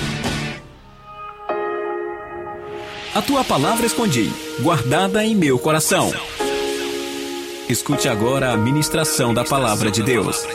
[3.14, 6.12] A tua palavra escondi, guardada em meu coração.
[7.68, 10.46] Escute agora a ministração da palavra de Deus.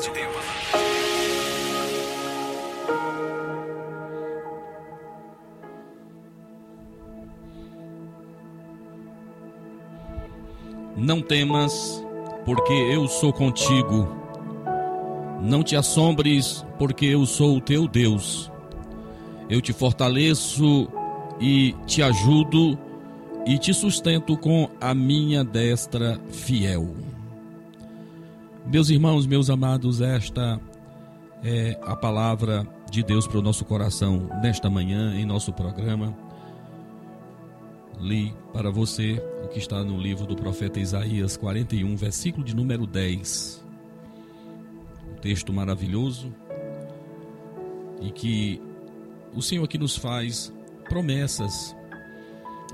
[10.97, 12.05] Não temas,
[12.45, 14.19] porque eu sou contigo.
[15.40, 18.50] Não te assombres, porque eu sou o teu Deus.
[19.48, 20.88] Eu te fortaleço
[21.40, 22.79] e te ajudo
[23.46, 26.94] e te sustento com a minha destra fiel.
[28.66, 30.61] Meus irmãos, meus amados, esta
[31.42, 36.14] é a palavra de Deus para o nosso coração nesta manhã em nosso programa.
[37.98, 42.86] Li para você o que está no livro do profeta Isaías 41, versículo de número
[42.86, 43.70] 10.
[45.21, 46.35] Texto maravilhoso
[48.01, 48.61] e que
[49.35, 50.53] o Senhor aqui nos faz
[50.89, 51.77] promessas.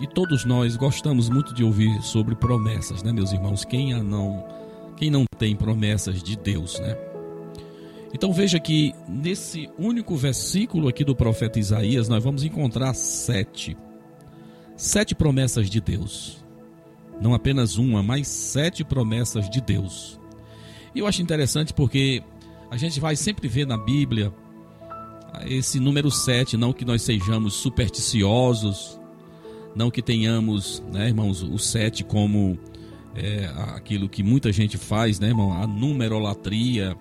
[0.01, 3.65] E todos nós gostamos muito de ouvir sobre promessas, né, meus irmãos?
[3.65, 4.47] Quem a não,
[4.97, 6.97] quem não tem promessas de Deus, né?
[8.13, 13.77] Então veja que nesse único versículo aqui do profeta Isaías nós vamos encontrar sete,
[14.77, 16.45] sete promessas de Deus.
[17.21, 20.21] Não apenas uma, mas sete promessas de Deus.
[20.95, 22.23] E eu acho interessante porque
[22.71, 24.33] a gente vai sempre ver na Bíblia
[25.47, 28.99] esse número 7, não que nós sejamos supersticiosos,
[29.75, 32.59] não que tenhamos, né, irmãos, o 7 como
[33.15, 36.97] é, aquilo que muita gente faz, né, irmão, a numerolatria,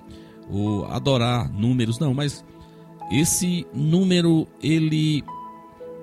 [0.49, 2.43] ou adorar números, não, mas
[3.11, 5.23] esse número ele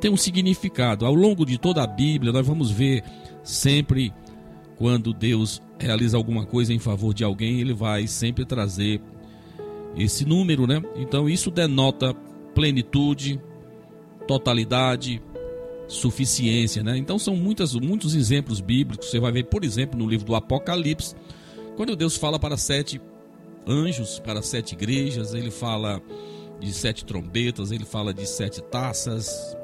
[0.00, 1.06] tem um significado.
[1.06, 3.04] Ao longo de toda a Bíblia, nós vamos ver
[3.44, 4.12] sempre
[4.76, 9.00] quando Deus realiza alguma coisa em favor de alguém, ele vai sempre trazer
[9.96, 10.82] esse número, né?
[10.96, 12.14] Então isso denota
[12.54, 13.40] plenitude,
[14.26, 15.22] totalidade,
[15.88, 16.96] suficiência, né?
[16.96, 19.10] Então são muitas, muitos exemplos bíblicos.
[19.10, 21.14] Você vai ver, por exemplo, no livro do Apocalipse,
[21.76, 23.00] quando Deus fala para sete
[23.66, 26.00] anjos, para sete igrejas, ele fala
[26.60, 29.56] de sete trombetas, ele fala de sete taças,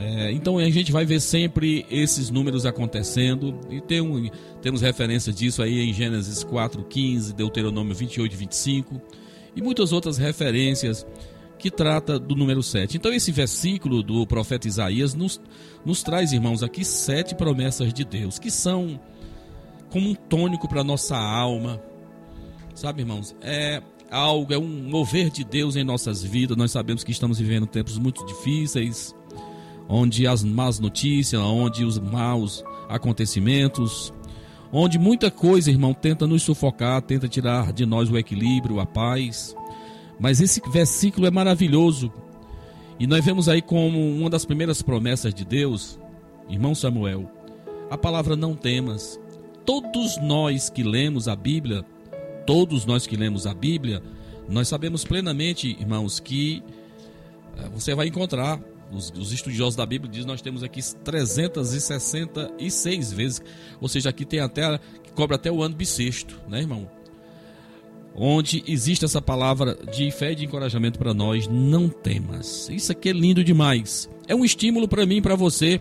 [0.00, 4.30] é, então a gente vai ver sempre esses números acontecendo e tem um,
[4.62, 9.02] temos referência disso aí em Gênesis 4:15, Deuteronômio 28 25
[9.56, 11.04] e muitas outras referências
[11.58, 12.96] que trata do número 7.
[12.96, 15.40] Então esse versículo do profeta Isaías nos,
[15.84, 19.00] nos traz, irmãos, aqui sete promessas de Deus que são
[19.90, 21.82] como um tônico para nossa alma.
[22.72, 23.34] Sabe, irmãos?
[23.42, 26.56] É algo, é um mover de Deus em nossas vidas.
[26.56, 29.12] Nós sabemos que estamos vivendo tempos muito difíceis
[29.88, 34.12] onde as más notícias, onde os maus acontecimentos,
[34.70, 39.56] onde muita coisa, irmão, tenta nos sufocar, tenta tirar de nós o equilíbrio, a paz.
[40.20, 42.12] Mas esse versículo é maravilhoso.
[42.98, 45.98] E nós vemos aí como uma das primeiras promessas de Deus,
[46.48, 47.30] irmão Samuel,
[47.90, 49.18] a palavra não temas.
[49.64, 51.84] Todos nós que lemos a Bíblia,
[52.46, 54.02] todos nós que lemos a Bíblia,
[54.48, 56.62] nós sabemos plenamente, irmãos, que
[57.56, 58.60] eh, você vai encontrar
[58.92, 63.42] os, os, estudiosos da Bíblia dizem nós temos aqui 366 vezes,
[63.80, 66.88] ou seja, aqui tem até que cobra até o ano bissexto, né, irmão?
[68.14, 72.68] Onde existe essa palavra de fé e de encorajamento para nós, não temas.
[72.68, 74.10] Isso aqui é lindo demais.
[74.26, 75.80] É um estímulo para mim e para você.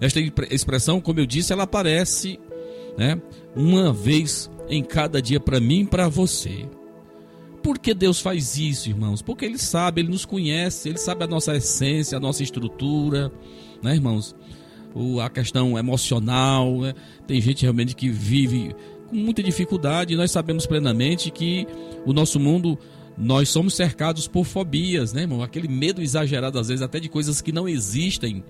[0.00, 0.20] Esta
[0.50, 2.38] expressão, como eu disse, ela aparece,
[2.98, 3.20] né,
[3.54, 6.68] uma vez em cada dia para mim e para você.
[7.62, 9.22] Por que Deus faz isso, irmãos?
[9.22, 13.32] Porque Ele sabe, Ele nos conhece, Ele sabe a nossa essência, a nossa estrutura,
[13.82, 14.34] né, irmãos?
[14.94, 16.94] O, a questão emocional, né?
[17.26, 18.74] tem gente realmente que vive
[19.08, 21.66] com muita dificuldade e nós sabemos plenamente que
[22.04, 22.78] o nosso mundo
[23.16, 25.42] nós somos cercados por fobias, né, irmão?
[25.42, 28.42] Aquele medo exagerado, às vezes, até de coisas que não existem.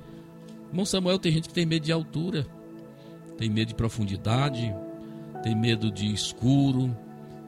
[0.71, 2.47] Irmão Samuel, tem gente que tem medo de altura,
[3.37, 4.75] tem medo de profundidade,
[5.43, 6.97] tem medo de escuro,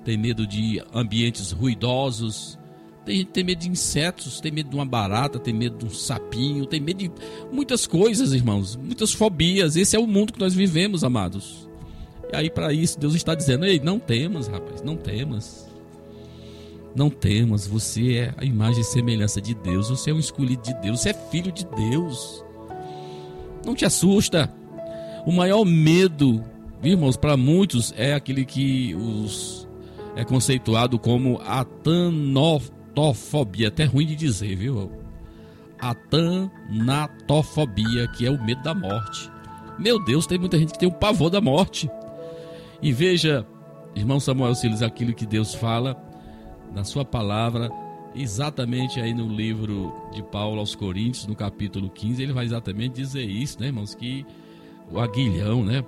[0.04, 2.58] tem medo de ambientes ruidosos,
[3.04, 5.84] tem gente que tem medo de insetos, tem medo de uma barata, tem medo de
[5.84, 7.10] um sapinho, tem medo de
[7.52, 9.76] muitas coisas, irmãos, muitas fobias.
[9.76, 11.68] Esse é o mundo que nós vivemos, amados.
[12.32, 15.68] E aí, para isso, Deus está dizendo: Ei, não temas, rapaz, não temas.
[16.94, 20.72] Não temas, você é a imagem e semelhança de Deus, você é um escolhido de
[20.74, 22.44] Deus, você é filho de Deus.
[23.66, 24.48] Não te assusta.
[25.26, 26.42] O maior medo,
[26.82, 29.63] irmãos, para muitos é aquele que os
[30.16, 34.90] é conceituado como a tanatofobia, até ruim de dizer, viu?
[35.80, 39.30] A tanatofobia, que é o medo da morte.
[39.78, 41.90] Meu Deus, tem muita gente que tem o pavor da morte.
[42.80, 43.46] E veja,
[43.94, 45.96] irmão Samuel Silas, aquilo que Deus fala
[46.72, 47.70] na sua palavra,
[48.14, 53.24] exatamente aí no livro de Paulo aos Coríntios, no capítulo 15, ele vai exatamente dizer
[53.24, 53.94] isso, né, irmãos?
[53.94, 54.24] Que
[54.90, 55.84] o aguilhão, né?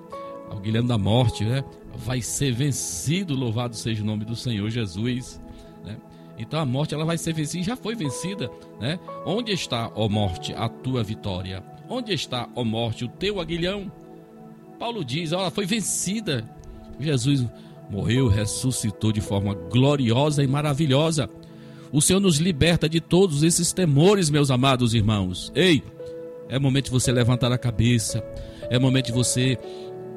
[0.50, 1.64] O aguilhão da morte, né?
[1.97, 5.40] Vai ser vencido, louvado seja o nome do Senhor Jesus.
[5.84, 5.97] Né?
[6.38, 8.51] Então a morte ela vai ser vencida, já foi vencida.
[8.80, 8.99] Né?
[9.24, 11.62] Onde está, ó morte, a tua vitória?
[11.88, 13.90] Onde está, ó morte, o teu aguilhão?
[14.78, 16.44] Paulo diz, ela foi vencida.
[17.01, 17.44] Jesus
[17.90, 21.28] morreu, ressuscitou de forma gloriosa e maravilhosa.
[21.92, 25.53] O Senhor nos liberta de todos esses temores, meus amados irmãos.
[25.55, 25.82] Ei,
[26.49, 28.22] é momento de você levantar a cabeça.
[28.68, 29.59] É momento de você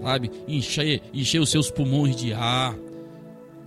[0.02, 0.32] sabe?
[0.48, 2.76] Encher, encher os seus pulmões de ar.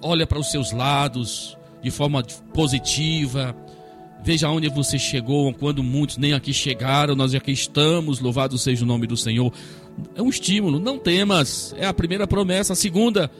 [0.00, 2.22] Olha para os seus lados de forma
[2.54, 3.54] positiva.
[4.24, 8.86] Veja onde você chegou, quando muitos nem aqui chegaram, nós aqui estamos, louvado seja o
[8.86, 9.52] nome do Senhor.
[10.14, 12.72] É um estímulo, não temas, é a primeira promessa.
[12.72, 13.30] A segunda,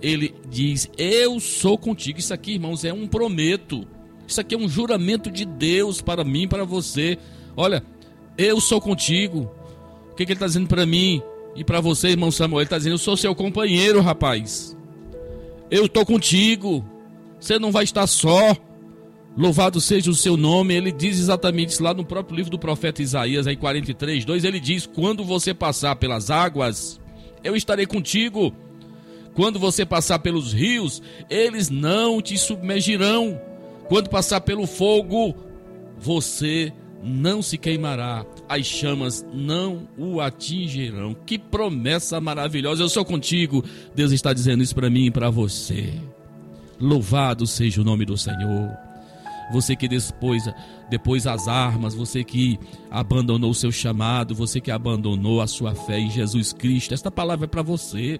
[0.00, 2.18] ele diz: Eu sou contigo.
[2.18, 3.86] Isso aqui, irmãos, é um prometo.
[4.26, 7.16] Isso aqui é um juramento de Deus para mim, para você.
[7.56, 7.82] Olha,
[8.36, 9.50] eu sou contigo.
[10.10, 11.22] O que, que ele está dizendo para mim?
[11.56, 14.76] E para você, irmão Samuel, ele está dizendo: Eu sou seu companheiro, rapaz.
[15.70, 16.84] Eu estou contigo.
[17.40, 18.54] Você não vai estar só.
[19.36, 20.74] Louvado seja o seu nome.
[20.74, 24.44] Ele diz exatamente isso lá no próprio livro do profeta Isaías, aí 43, 2.
[24.44, 27.00] Ele diz: Quando você passar pelas águas,
[27.42, 28.54] eu estarei contigo.
[29.34, 33.38] Quando você passar pelos rios, eles não te submergirão.
[33.86, 35.34] Quando passar pelo fogo,
[35.98, 36.72] você
[37.06, 41.14] não se queimará, as chamas não o atingirão.
[41.14, 42.82] Que promessa maravilhosa!
[42.82, 43.64] Eu sou contigo.
[43.94, 45.94] Deus está dizendo isso para mim e para você.
[46.80, 48.70] Louvado seja o nome do Senhor.
[49.52, 50.42] você que depois,
[50.90, 52.58] depois as armas, você que
[52.90, 56.92] abandonou o seu chamado, você que abandonou a sua fé em Jesus Cristo.
[56.92, 58.18] Esta palavra é para você.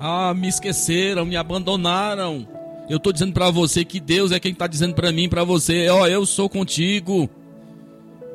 [0.00, 2.59] Ah, me esqueceram, me abandonaram.
[2.90, 5.88] Eu estou dizendo para você que Deus é quem está dizendo para mim, para você,
[5.88, 7.30] ó, oh, eu sou contigo.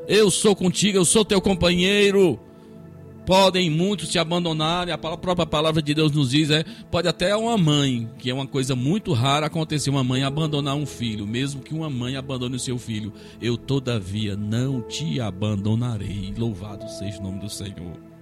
[0.07, 2.39] Eu sou contigo, eu sou teu companheiro.
[3.25, 7.57] Podem muitos te abandonarem, a própria palavra de Deus nos diz, é, pode até uma
[7.57, 11.73] mãe, que é uma coisa muito rara acontecer, uma mãe abandonar um filho, mesmo que
[11.73, 13.11] uma mãe abandone o seu filho.
[13.41, 16.33] Eu, todavia, não te abandonarei.
[16.37, 18.14] Louvado seja o nome do Senhor.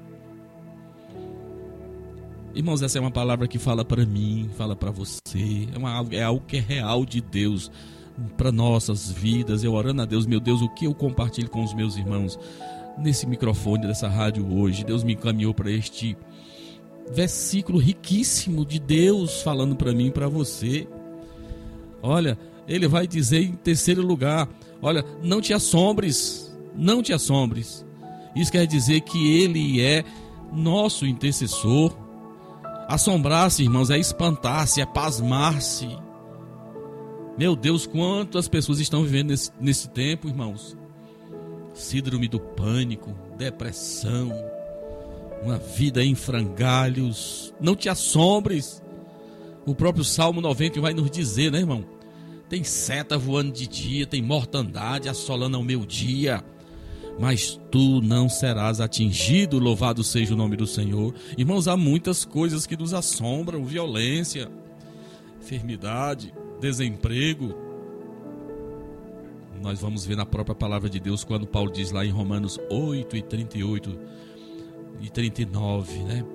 [2.55, 6.21] Irmãos, essa é uma palavra que fala para mim, fala para você, é, uma, é
[6.21, 7.71] algo que é real de Deus
[8.37, 9.63] para nossas vidas.
[9.63, 12.37] Eu orando a Deus, meu Deus, o que eu compartilho com os meus irmãos
[12.95, 14.83] nesse microfone dessa rádio hoje.
[14.83, 16.15] Deus me encaminhou para este
[17.11, 20.87] versículo riquíssimo de Deus falando para mim e para você.
[22.03, 22.37] Olha,
[22.67, 24.47] ele vai dizer em terceiro lugar:
[24.79, 27.83] olha, não te assombres, não te assombres.
[28.35, 30.03] Isso quer dizer que ele é
[30.51, 32.02] nosso intercessor.
[32.87, 35.89] Assombrar-se, irmãos, é espantar-se, é pasmar-se.
[37.37, 40.77] Meu Deus, quantas pessoas estão vivendo nesse, nesse tempo, irmãos?
[41.73, 44.31] síndrome do pânico, depressão,
[45.41, 47.53] uma vida em frangalhos.
[47.59, 48.81] Não te assombres.
[49.65, 51.85] O próprio Salmo 90 vai nos dizer, né, irmão?
[52.49, 56.43] Tem seta voando de dia, tem mortandade assolando ao meu dia.
[57.19, 61.13] Mas tu não serás atingido, louvado seja o nome do Senhor.
[61.37, 64.49] Irmãos, há muitas coisas que nos assombram: violência,
[65.39, 67.55] enfermidade, desemprego,
[69.63, 73.15] nós vamos ver na própria palavra de Deus quando Paulo diz lá em Romanos 8
[73.15, 73.99] e 38
[74.99, 76.25] e 39, né?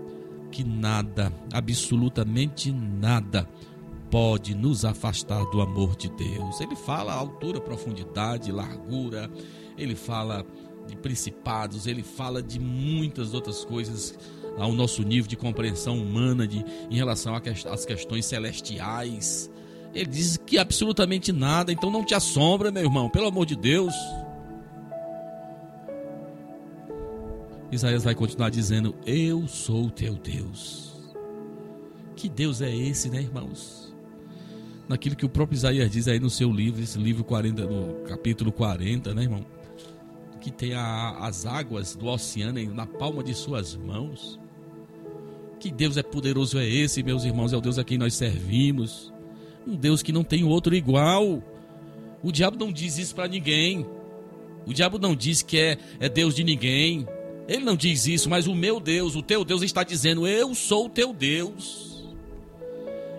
[0.51, 3.47] Que nada, absolutamente nada,
[4.11, 6.59] pode nos afastar do amor de Deus.
[6.62, 9.31] Ele fala altura, profundidade, largura,
[9.76, 10.47] ele fala
[10.89, 14.18] de principados, ele fala de muitas outras coisas
[14.57, 19.51] ao nosso nível de compreensão humana de, em relação às questões celestiais.
[19.95, 23.95] Ele diz que absolutamente nada, então não te assombra, meu irmão, pelo amor de Deus.
[27.70, 30.89] Isaías vai continuar dizendo: Eu sou teu Deus.
[32.16, 33.95] Que Deus é esse, né, irmãos?
[34.89, 38.51] Naquilo que o próprio Isaías diz aí no seu livro, esse livro 40, no capítulo
[38.51, 39.45] 40, né, irmão?
[40.49, 44.40] Que tem a, as águas do oceano na palma de suas mãos.
[45.61, 47.53] Que Deus é poderoso é esse, meus irmãos?
[47.53, 49.12] É o Deus a quem nós servimos
[49.68, 51.42] um Deus que não tem outro igual.
[52.22, 53.86] O diabo não diz isso para ninguém.
[54.66, 57.07] O diabo não diz que é, é Deus de ninguém.
[57.46, 60.86] Ele não diz isso, mas o meu Deus, o teu Deus está dizendo: Eu sou
[60.86, 62.09] o teu Deus.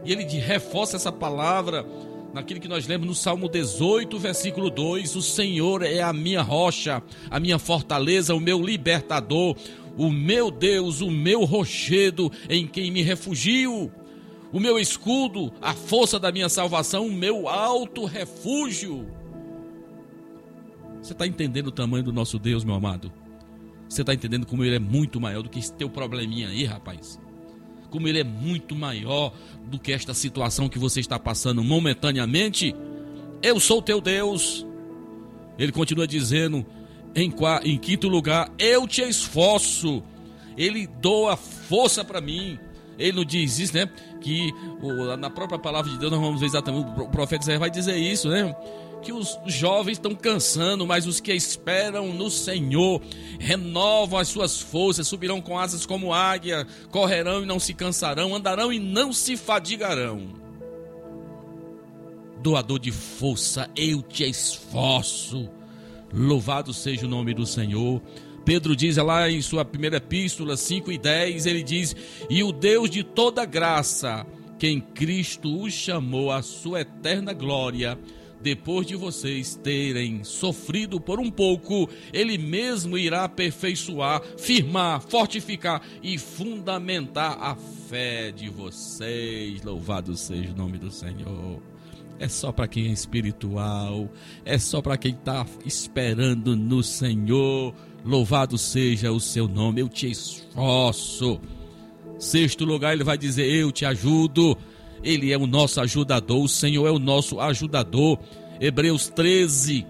[0.03, 1.85] E ele reforça essa palavra
[2.33, 7.01] naquilo que nós lemos no Salmo 18, versículo 2: O Senhor é a minha rocha,
[7.29, 9.55] a minha fortaleza, o meu libertador,
[9.97, 13.91] o meu Deus, o meu rochedo em quem me refugio
[14.51, 19.07] o meu escudo, a força da minha salvação, o meu alto refúgio.
[21.01, 23.11] Você está entendendo o tamanho do nosso Deus, meu amado?
[23.87, 27.19] Você está entendendo como ele é muito maior do que esse teu probleminha aí, rapaz?
[27.89, 29.33] Como ele é muito maior
[29.65, 32.75] do que esta situação que você está passando momentaneamente?
[33.41, 34.65] Eu sou teu Deus.
[35.57, 36.65] Ele continua dizendo,
[37.15, 37.33] em,
[37.63, 40.03] em quinto lugar, eu te esforço.
[40.57, 42.59] Ele doa força para mim.
[42.97, 43.89] Ele não diz isso, né?
[44.21, 44.51] Que
[45.17, 48.27] na própria palavra de Deus nós vamos ver exatamente, o profeta Isaías vai dizer isso,
[48.29, 48.53] né?
[49.01, 53.01] Que os jovens estão cansando, mas os que esperam no Senhor
[53.39, 58.71] renovam as suas forças, subirão com asas como águia, correrão e não se cansarão, andarão
[58.73, 60.33] e não se fadigarão.
[62.41, 65.49] Doador de força, eu te esforço.
[66.13, 68.01] Louvado seja o nome do Senhor.
[68.45, 71.95] Pedro diz lá em sua primeira epístola 5 e 10, ele diz:
[72.29, 74.25] E o Deus de toda graça,
[74.57, 77.97] que em Cristo os chamou à sua eterna glória,
[78.41, 86.17] depois de vocês terem sofrido por um pouco, Ele mesmo irá aperfeiçoar, firmar, fortificar e
[86.17, 89.61] fundamentar a fé de vocês.
[89.63, 91.61] Louvado seja o nome do Senhor.
[92.19, 94.09] É só para quem é espiritual,
[94.43, 97.73] é só para quem está esperando no Senhor.
[98.03, 101.39] Louvado seja o seu nome, eu te esforço.
[102.17, 104.57] Sexto lugar, ele vai dizer: Eu te ajudo.
[105.03, 108.19] Ele é o nosso ajudador, o Senhor é o nosso ajudador.
[108.59, 109.85] Hebreus 13,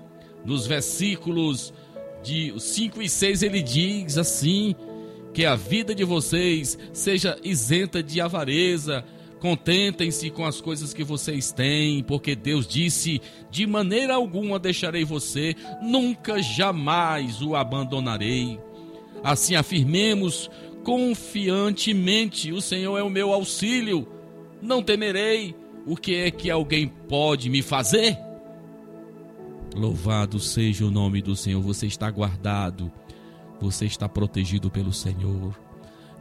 [0.46, 1.74] nos versículos
[2.24, 4.76] de 5 e 6, ele diz assim:
[5.34, 9.04] Que a vida de vocês seja isenta de avareza,
[9.40, 15.56] Contentem-se com as coisas que vocês têm, porque Deus disse: de maneira alguma deixarei você,
[15.82, 18.60] nunca jamais o abandonarei.
[19.24, 20.50] Assim afirmemos
[20.84, 24.06] confiantemente: o Senhor é o meu auxílio,
[24.62, 25.56] não temerei.
[25.86, 28.18] O que é que alguém pode me fazer?
[29.76, 32.92] Louvado seja o nome do Senhor, você está guardado,
[33.62, 35.58] você está protegido pelo Senhor.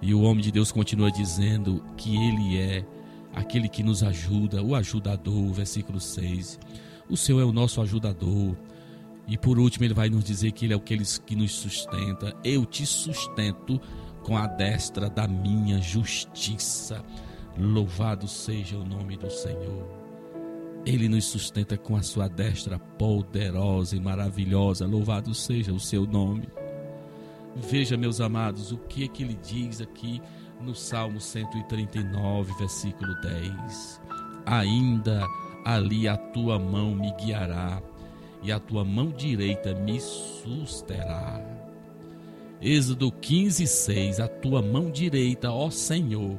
[0.01, 2.85] E o homem de Deus continua dizendo que Ele é
[3.35, 6.59] aquele que nos ajuda, o ajudador, versículo 6.
[7.09, 8.57] O Senhor é o nosso ajudador.
[9.27, 12.35] E por último, ele vai nos dizer que ele é aquele que nos sustenta.
[12.43, 13.81] Eu te sustento
[14.23, 17.05] com a destra da minha justiça.
[17.59, 19.85] Louvado seja o nome do Senhor.
[20.87, 24.87] Ele nos sustenta com a sua destra poderosa e maravilhosa.
[24.87, 26.49] Louvado seja o seu nome.
[27.57, 30.23] Veja, meus amados, o que é que ele diz aqui
[30.61, 34.01] no Salmo 139, versículo 10.
[34.47, 35.27] Ainda
[35.65, 37.83] ali a tua mão me guiará
[38.41, 41.45] e a tua mão direita me susterá.
[42.63, 44.21] Êxodo 15, 6.
[44.21, 46.39] A tua mão direita, ó Senhor,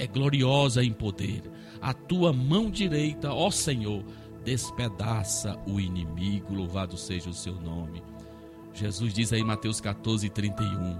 [0.00, 1.42] é gloriosa em poder.
[1.80, 4.02] A tua mão direita, ó Senhor,
[4.42, 6.54] despedaça o inimigo.
[6.54, 8.02] Louvado seja o seu nome.
[8.72, 10.98] Jesus diz aí em Mateus 14, 31.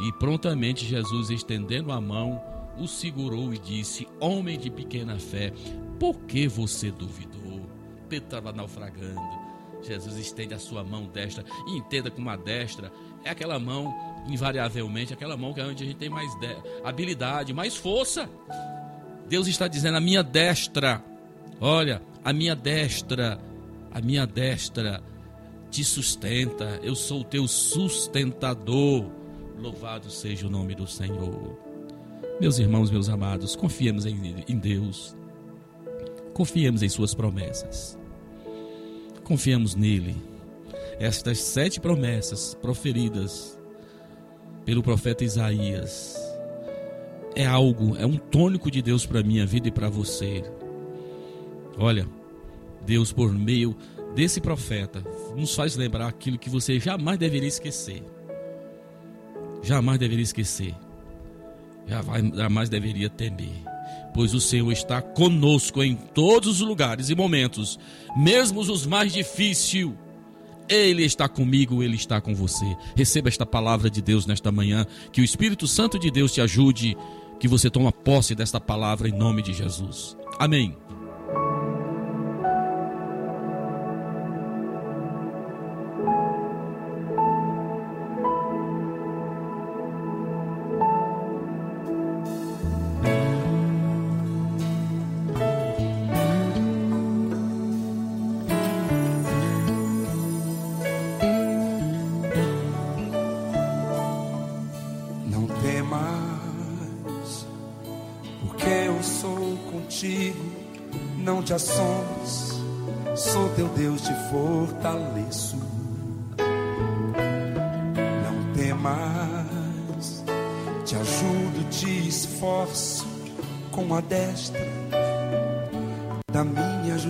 [0.00, 2.42] E prontamente Jesus, estendendo a mão,
[2.78, 5.52] o segurou e disse: Homem de pequena fé,
[6.00, 7.60] por que você duvidou?
[8.08, 9.46] Pedro estava naufragando.
[9.82, 12.90] Jesus estende a sua mão destra e entenda como a destra
[13.24, 13.94] é aquela mão,
[14.28, 16.30] invariavelmente, aquela mão que é onde a gente tem mais
[16.84, 18.28] habilidade, mais força.
[19.28, 21.02] Deus está dizendo: a minha destra,
[21.60, 23.40] olha, a minha destra,
[23.92, 25.02] a minha destra
[25.70, 29.10] te sustenta, eu sou o teu sustentador.
[29.58, 31.58] Louvado seja o nome do Senhor.
[32.40, 35.16] Meus irmãos, meus amados, confiemos em, Deus.
[36.34, 37.98] Confiemos em Suas promessas.
[39.24, 40.14] Confiemos nele.
[41.00, 43.55] Estas sete promessas proferidas
[44.66, 46.14] pelo profeta Isaías
[47.34, 50.44] é algo, é um tônico de Deus para minha vida e para você.
[51.78, 52.06] Olha,
[52.84, 53.74] Deus, por meio
[54.14, 55.02] desse profeta,
[55.34, 58.02] nos faz lembrar aquilo que você jamais deveria esquecer
[59.66, 60.74] jamais deveria esquecer,
[62.34, 63.64] jamais deveria temer,
[64.14, 67.78] pois o Senhor está conosco em todos os lugares e momentos,
[68.16, 69.90] mesmo os mais difíceis.
[70.68, 72.66] Ele está comigo, Ele está com você.
[72.94, 74.86] Receba esta palavra de Deus nesta manhã.
[75.12, 76.96] Que o Espírito Santo de Deus te ajude.
[77.38, 80.16] Que você tome posse desta palavra em nome de Jesus.
[80.38, 80.85] Amém.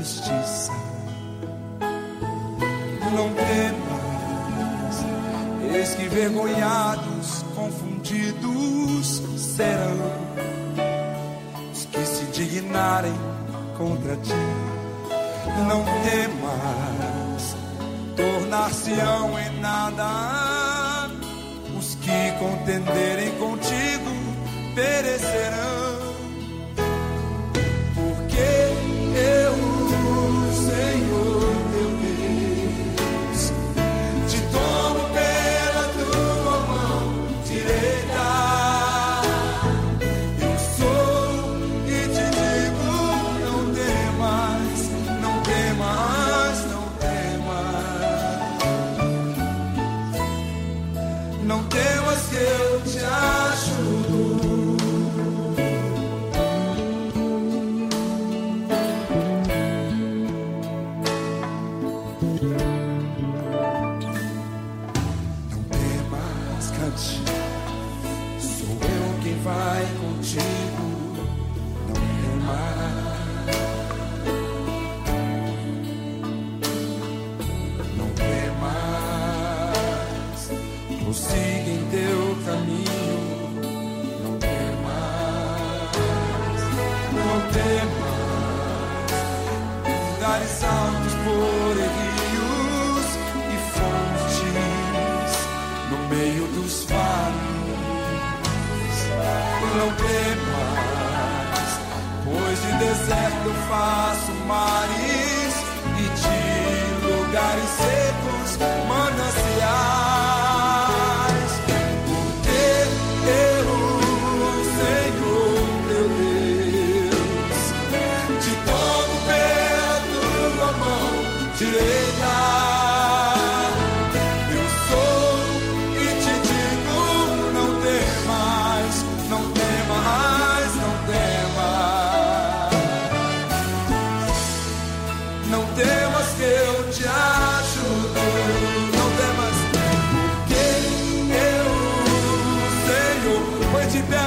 [0.06, 0.35] Não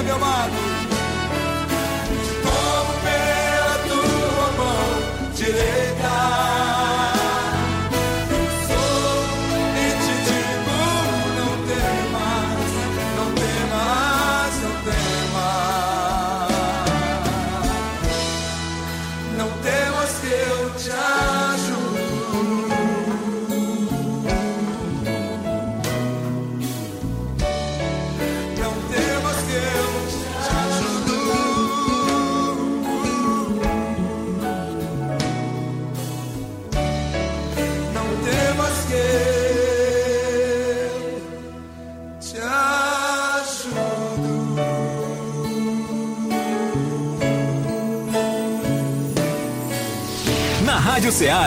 [0.03, 0.68] meu amado.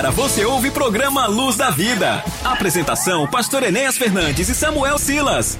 [0.02, 2.24] Ceará você ouve o programa Luz da Vida.
[2.42, 5.56] Apresentação: Pastor Enéas Fernandes e Samuel Silas.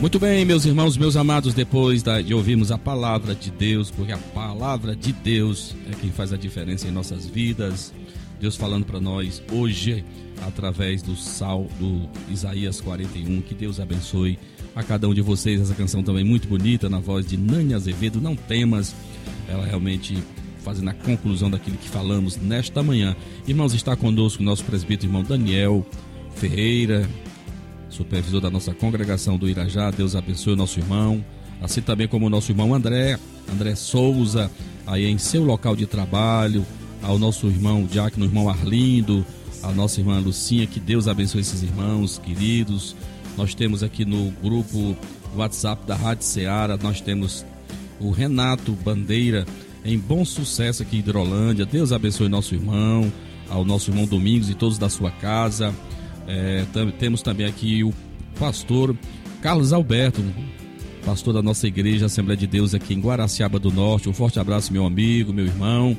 [0.00, 4.18] Muito bem, meus irmãos, meus amados, depois de ouvirmos a palavra de Deus, porque a
[4.18, 7.92] palavra de Deus é quem faz a diferença em nossas vidas.
[8.40, 10.04] Deus falando para nós hoje
[10.42, 13.40] através do sal do Isaías 41.
[13.42, 14.38] Que Deus abençoe
[14.74, 15.60] a cada um de vocês.
[15.60, 18.20] Essa canção também muito bonita na voz de Nani Azevedo.
[18.20, 18.94] Não temas,
[19.48, 20.16] ela realmente
[20.62, 23.16] fazendo a conclusão daquilo que falamos nesta manhã.
[23.46, 25.86] Irmãos, está conosco o nosso presbítero irmão Daniel
[26.34, 27.08] Ferreira,
[27.88, 29.90] supervisor da nossa congregação do Irajá.
[29.90, 31.24] Deus abençoe o nosso irmão.
[31.62, 33.18] Assim também como o nosso irmão André,
[33.50, 34.50] André Souza,
[34.86, 36.66] aí em seu local de trabalho,
[37.06, 39.24] ao nosso irmão Diácono, irmão Arlindo,
[39.62, 42.96] a nossa irmã Lucinha, que Deus abençoe esses irmãos queridos.
[43.36, 44.96] Nós temos aqui no grupo
[45.36, 47.46] WhatsApp da Rádio Ceará, nós temos
[48.00, 49.46] o Renato Bandeira,
[49.84, 51.64] em bom sucesso aqui em Hidrolândia.
[51.64, 53.12] Deus abençoe nosso irmão,
[53.48, 55.72] ao nosso irmão Domingos e todos da sua casa.
[56.26, 56.64] É,
[56.98, 57.94] temos também aqui o
[58.36, 58.96] pastor
[59.40, 60.24] Carlos Alberto,
[61.04, 64.08] pastor da nossa igreja Assembleia de Deus aqui em Guaraciaba do Norte.
[64.08, 65.96] Um forte abraço, meu amigo, meu irmão.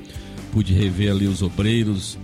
[0.57, 2.17] Pude rever ali os obreiros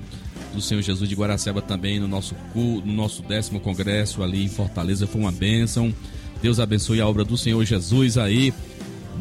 [0.56, 5.06] do Senhor Jesus de Guaraciaba também no nosso no nosso décimo congresso ali em Fortaleza.
[5.06, 5.94] Foi uma bênção.
[6.42, 8.52] Deus abençoe a obra do Senhor Jesus aí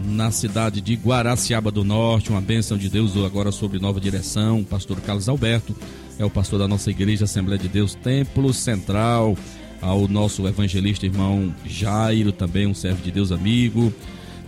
[0.07, 2.31] na cidade de Guaraciaba do Norte.
[2.31, 4.65] Uma bênção de Deus agora sobre nova direção.
[4.65, 5.77] Pastor Carlos Alberto
[6.19, 9.37] é o pastor da nossa igreja Assembleia de Deus Templo Central.
[9.83, 13.93] Ao nosso evangelista irmão Jairo, também um servo de Deus amigo.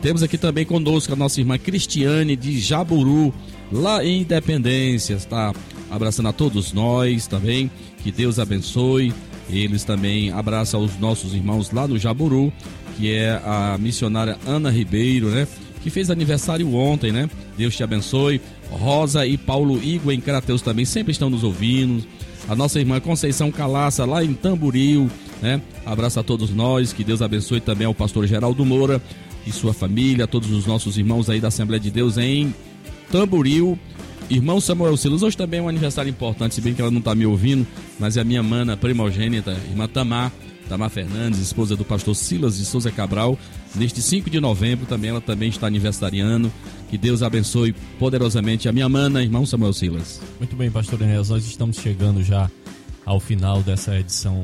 [0.04, 3.32] Temos aqui também conosco a nossa irmã Cristiane de Jaburu,
[3.74, 5.14] lá em Independência.
[5.14, 5.52] Está
[5.90, 7.70] abraçando a todos nós também.
[8.02, 9.12] Que Deus abençoe.
[9.50, 12.52] Eles também abraçam os nossos irmãos lá no Jaburu,
[12.96, 15.46] que é a missionária Ana Ribeiro, né?
[15.82, 17.28] Que fez aniversário ontem, né?
[17.58, 18.40] Deus te abençoe.
[18.70, 22.02] Rosa e Paulo Igor em Crateus também sempre estão nos ouvindo.
[22.48, 25.10] A nossa irmã Conceição Calaça lá em Tamboril,
[25.42, 25.60] né?
[25.84, 29.00] Abraço a todos nós, que Deus abençoe também ao pastor Geraldo Moura
[29.46, 32.54] e sua família, todos os nossos irmãos aí da Assembleia de Deus em
[33.14, 33.78] Tamboril.
[34.28, 37.14] Irmão Samuel Silas, hoje também é um aniversário importante, se bem que ela não está
[37.14, 37.64] me ouvindo,
[37.96, 40.32] mas é a minha mana primogênita, irmã Tamar,
[40.68, 43.38] Tamar Fernandes, esposa do pastor Silas de Souza Cabral.
[43.76, 46.50] Neste 5 de novembro também ela também está aniversariando.
[46.90, 50.20] Que Deus abençoe poderosamente a minha mana, irmão Samuel Silas.
[50.40, 52.50] Muito bem, pastor Enéas, nós estamos chegando já
[53.06, 54.42] ao final dessa edição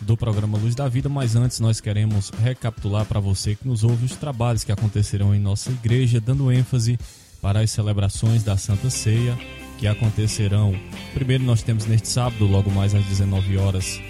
[0.00, 4.04] do programa Luz da Vida, mas antes nós queremos recapitular para você que nos ouve
[4.04, 6.96] os trabalhos que acontecerão em nossa igreja, dando ênfase
[7.44, 9.38] para as celebrações da Santa Ceia,
[9.76, 10.74] que acontecerão.
[11.12, 14.00] Primeiro nós temos neste sábado, logo mais às 19 horas,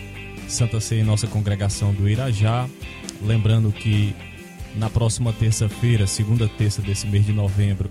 [0.47, 2.69] Santa Ceia em nossa congregação do Irajá.
[3.21, 4.15] Lembrando que
[4.77, 7.91] na próxima terça-feira, segunda terça desse mês de novembro,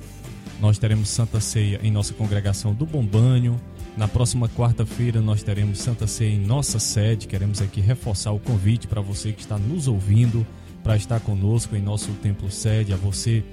[0.62, 3.60] nós teremos Santa Ceia em nossa congregação do Bom Banho.
[3.98, 7.28] Na próxima quarta-feira nós teremos Santa Ceia em nossa sede.
[7.28, 10.48] Queremos aqui reforçar o convite para você que está nos ouvindo
[10.84, 13.44] para estar conosco em nosso templo sede, a você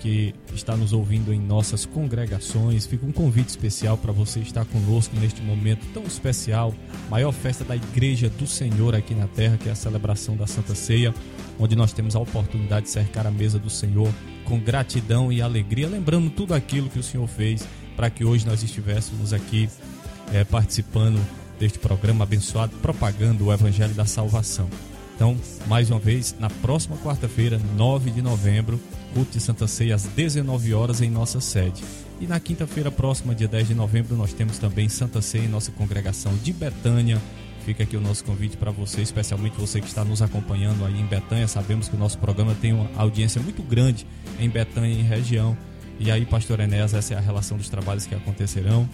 [0.00, 2.86] que está nos ouvindo em nossas congregações.
[2.86, 6.72] Fica um convite especial para você estar conosco neste momento tão especial,
[7.10, 10.74] maior festa da Igreja do Senhor aqui na terra, que é a celebração da Santa
[10.74, 11.12] Ceia,
[11.58, 14.08] onde nós temos a oportunidade de cercar a mesa do Senhor
[14.44, 17.66] com gratidão e alegria, lembrando tudo aquilo que o Senhor fez
[17.96, 19.68] para que hoje nós estivéssemos aqui
[20.32, 21.20] é, participando
[21.58, 24.68] deste programa abençoado, propagando o Evangelho da Salvação.
[25.16, 25.34] Então,
[25.66, 28.78] mais uma vez, na próxima quarta-feira, 9 de novembro,
[29.14, 31.82] culto de Santa Ceia às 19 horas em nossa sede.
[32.20, 35.72] E na quinta-feira próxima, dia 10 de novembro, nós temos também Santa Ceia em nossa
[35.72, 37.18] congregação de Betânia.
[37.64, 41.06] Fica aqui o nosso convite para você, especialmente você que está nos acompanhando aí em
[41.06, 41.48] Betânia.
[41.48, 44.06] Sabemos que o nosso programa tem uma audiência muito grande
[44.38, 45.56] em Betânia e região.
[45.98, 48.86] E aí, Pastor Enéas, essa é a relação dos trabalhos que acontecerão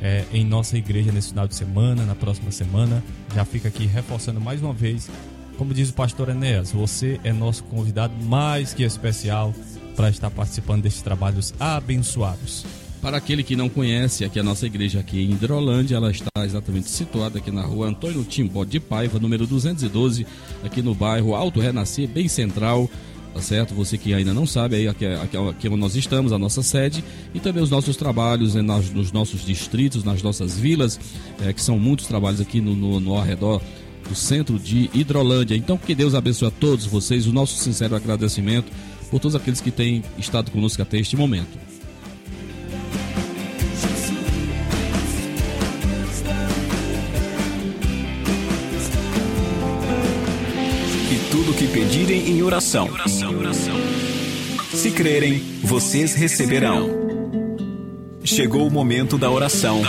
[0.00, 3.04] é, em nossa igreja nesse final de semana, na próxima semana.
[3.34, 5.10] Já fica aqui reforçando mais uma vez
[5.56, 9.54] como diz o pastor Enéas, você é nosso convidado mais que especial
[9.94, 12.64] para estar participando destes trabalhos abençoados.
[13.00, 16.88] Para aquele que não conhece, aqui a nossa igreja aqui em Hidrolândia, ela está exatamente
[16.88, 20.26] situada aqui na rua Antônio Timbó de Paiva, número 212,
[20.64, 22.90] aqui no bairro Alto Renascer, bem central,
[23.32, 23.74] tá certo?
[23.74, 27.04] Você que ainda não sabe, aí aqui, aqui, aqui onde nós estamos, a nossa sede,
[27.34, 30.98] e também os nossos trabalhos né, nos nossos distritos, nas nossas vilas,
[31.44, 33.62] é, que são muitos trabalhos aqui no, no, no arredor
[34.08, 35.56] do centro de Hidrolândia.
[35.56, 38.70] Então, que Deus abençoe a todos vocês, o nosso sincero agradecimento
[39.10, 41.58] por todos aqueles que têm estado conosco até este momento.
[51.10, 52.88] E tudo que pedirem em oração.
[54.74, 57.06] Se crerem, vocês receberão.
[58.24, 59.80] Chegou o momento da oração.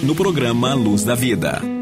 [0.00, 1.77] No programa Luz da Vida.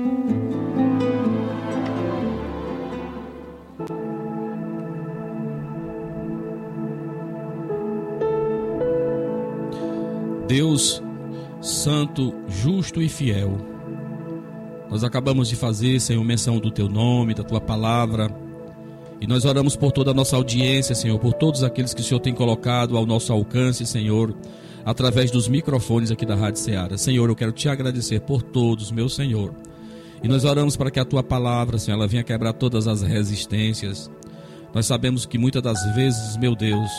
[10.47, 11.03] Deus
[11.61, 13.59] santo, justo e fiel.
[14.89, 18.31] Nós acabamos de fazer, Senhor, menção do teu nome, da tua palavra.
[19.21, 22.21] E nós oramos por toda a nossa audiência, Senhor, por todos aqueles que o Senhor
[22.21, 24.35] tem colocado ao nosso alcance, Senhor,
[24.85, 26.97] através dos microfones aqui da Rádio Ceará.
[26.97, 29.53] Senhor, eu quero te agradecer por todos, meu Senhor.
[30.23, 34.11] E nós oramos para que a tua palavra, Senhor, ela venha quebrar todas as resistências.
[34.73, 36.91] Nós sabemos que muitas das vezes, meu Deus,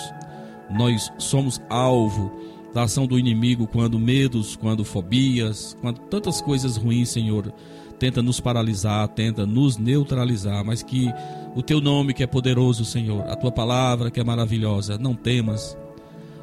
[0.69, 7.09] nós somos alvo da ação do inimigo quando medos, quando fobias, quando tantas coisas ruins,
[7.09, 7.51] Senhor,
[7.97, 11.11] tenta nos paralisar, tenta nos neutralizar, mas que
[11.55, 15.75] o teu nome que é poderoso, Senhor, a tua palavra que é maravilhosa, não temas.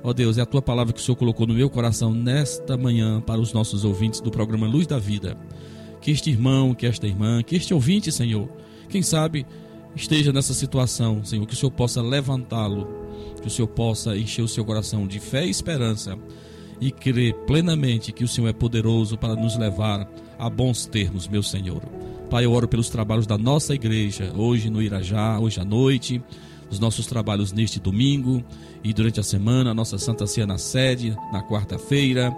[0.03, 3.20] Ó Deus, é a tua palavra que o Senhor colocou no meu coração nesta manhã
[3.20, 5.37] para os nossos ouvintes do programa Luz da Vida.
[6.01, 8.49] Que este irmão, que esta irmã, que este ouvinte, Senhor,
[8.89, 9.47] quem sabe
[9.95, 13.03] esteja nessa situação, Senhor, que o Senhor possa levantá-lo
[13.45, 16.18] que o Senhor possa encher o seu coração de fé e esperança
[16.80, 21.42] e crer plenamente que o Senhor é poderoso para nos levar a bons termos, meu
[21.42, 21.82] Senhor.
[22.30, 26.22] Pai, eu oro pelos trabalhos da nossa igreja, hoje no Irajá, hoje à noite,
[26.70, 28.42] os nossos trabalhos neste domingo
[28.82, 32.34] e durante a semana, a nossa Santa Ceia na sede, na quarta-feira,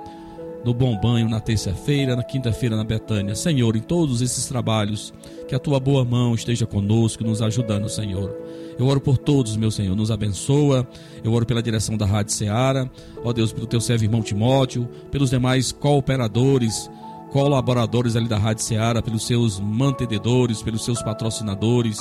[0.65, 3.37] no Bom Banho na terça-feira, na quinta-feira na Betânia.
[3.37, 5.15] Senhor, em todos esses trabalhos,
[5.47, 8.35] que a tua boa mão esteja conosco, nos ajudando, Senhor.
[8.79, 10.87] Eu oro por todos, meu Senhor, nos abençoa.
[11.25, 12.89] Eu oro pela direção da Rádio Ceará,
[13.25, 16.91] ó Deus, pelo teu servo irmão Timóteo, pelos demais cooperadores,
[17.31, 21.99] colaboradores ali da Rádio Ceará, pelos seus mantenedores, pelos seus patrocinadores.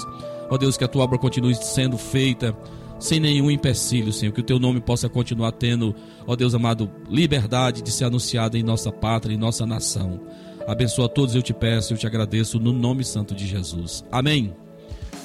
[0.49, 2.55] Ó Deus, que a tua obra continue sendo feita
[2.99, 5.93] sem nenhum empecilho, Senhor, que o teu nome possa continuar tendo,
[6.25, 10.21] ó Deus amado, liberdade de ser anunciado em nossa pátria, em nossa nação.
[10.67, 14.03] Abençoa a todos, eu te peço, eu te agradeço no nome santo de Jesus.
[14.11, 14.53] Amém.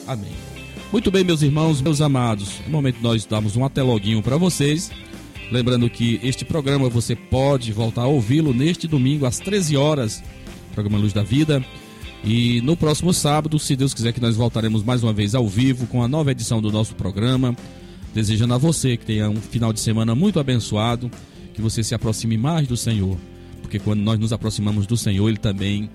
[0.07, 0.50] Amém.
[0.93, 2.61] Muito bem, meus irmãos, meus amados.
[2.67, 4.91] No momento nós damos um até loguinho para vocês.
[5.53, 10.21] Lembrando que este programa você pode voltar a ouvi-lo neste domingo às 13 horas,
[10.75, 11.65] programa Luz da Vida.
[12.25, 15.87] E no próximo sábado, se Deus quiser que nós voltaremos mais uma vez ao vivo
[15.87, 17.55] com a nova edição do nosso programa.
[18.13, 21.09] Desejando a você que tenha um final de semana muito abençoado,
[21.55, 23.17] que você se aproxime mais do Senhor,
[23.63, 25.89] porque quando nós nos aproximamos do Senhor, ele também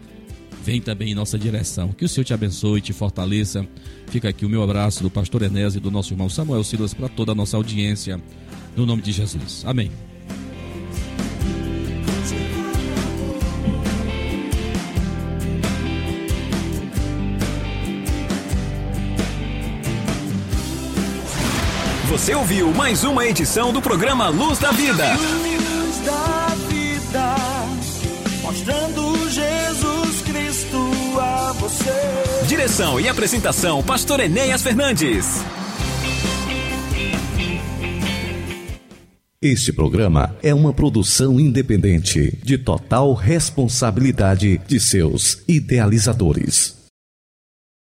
[0.66, 1.90] vem também em nossa direção.
[1.90, 3.66] Que o Senhor te abençoe e te fortaleça.
[4.08, 7.08] Fica aqui o meu abraço do pastor Enés e do nosso irmão Samuel Silas para
[7.08, 8.20] toda a nossa audiência.
[8.76, 9.64] No nome de Jesus.
[9.64, 9.92] Amém.
[22.10, 25.16] Você ouviu mais uma edição do programa Luz da Vida.
[31.54, 32.46] Você.
[32.48, 35.26] Direção e apresentação, Pastor Enéas Fernandes.
[39.42, 46.85] Este programa é uma produção independente, de total responsabilidade de seus idealizadores.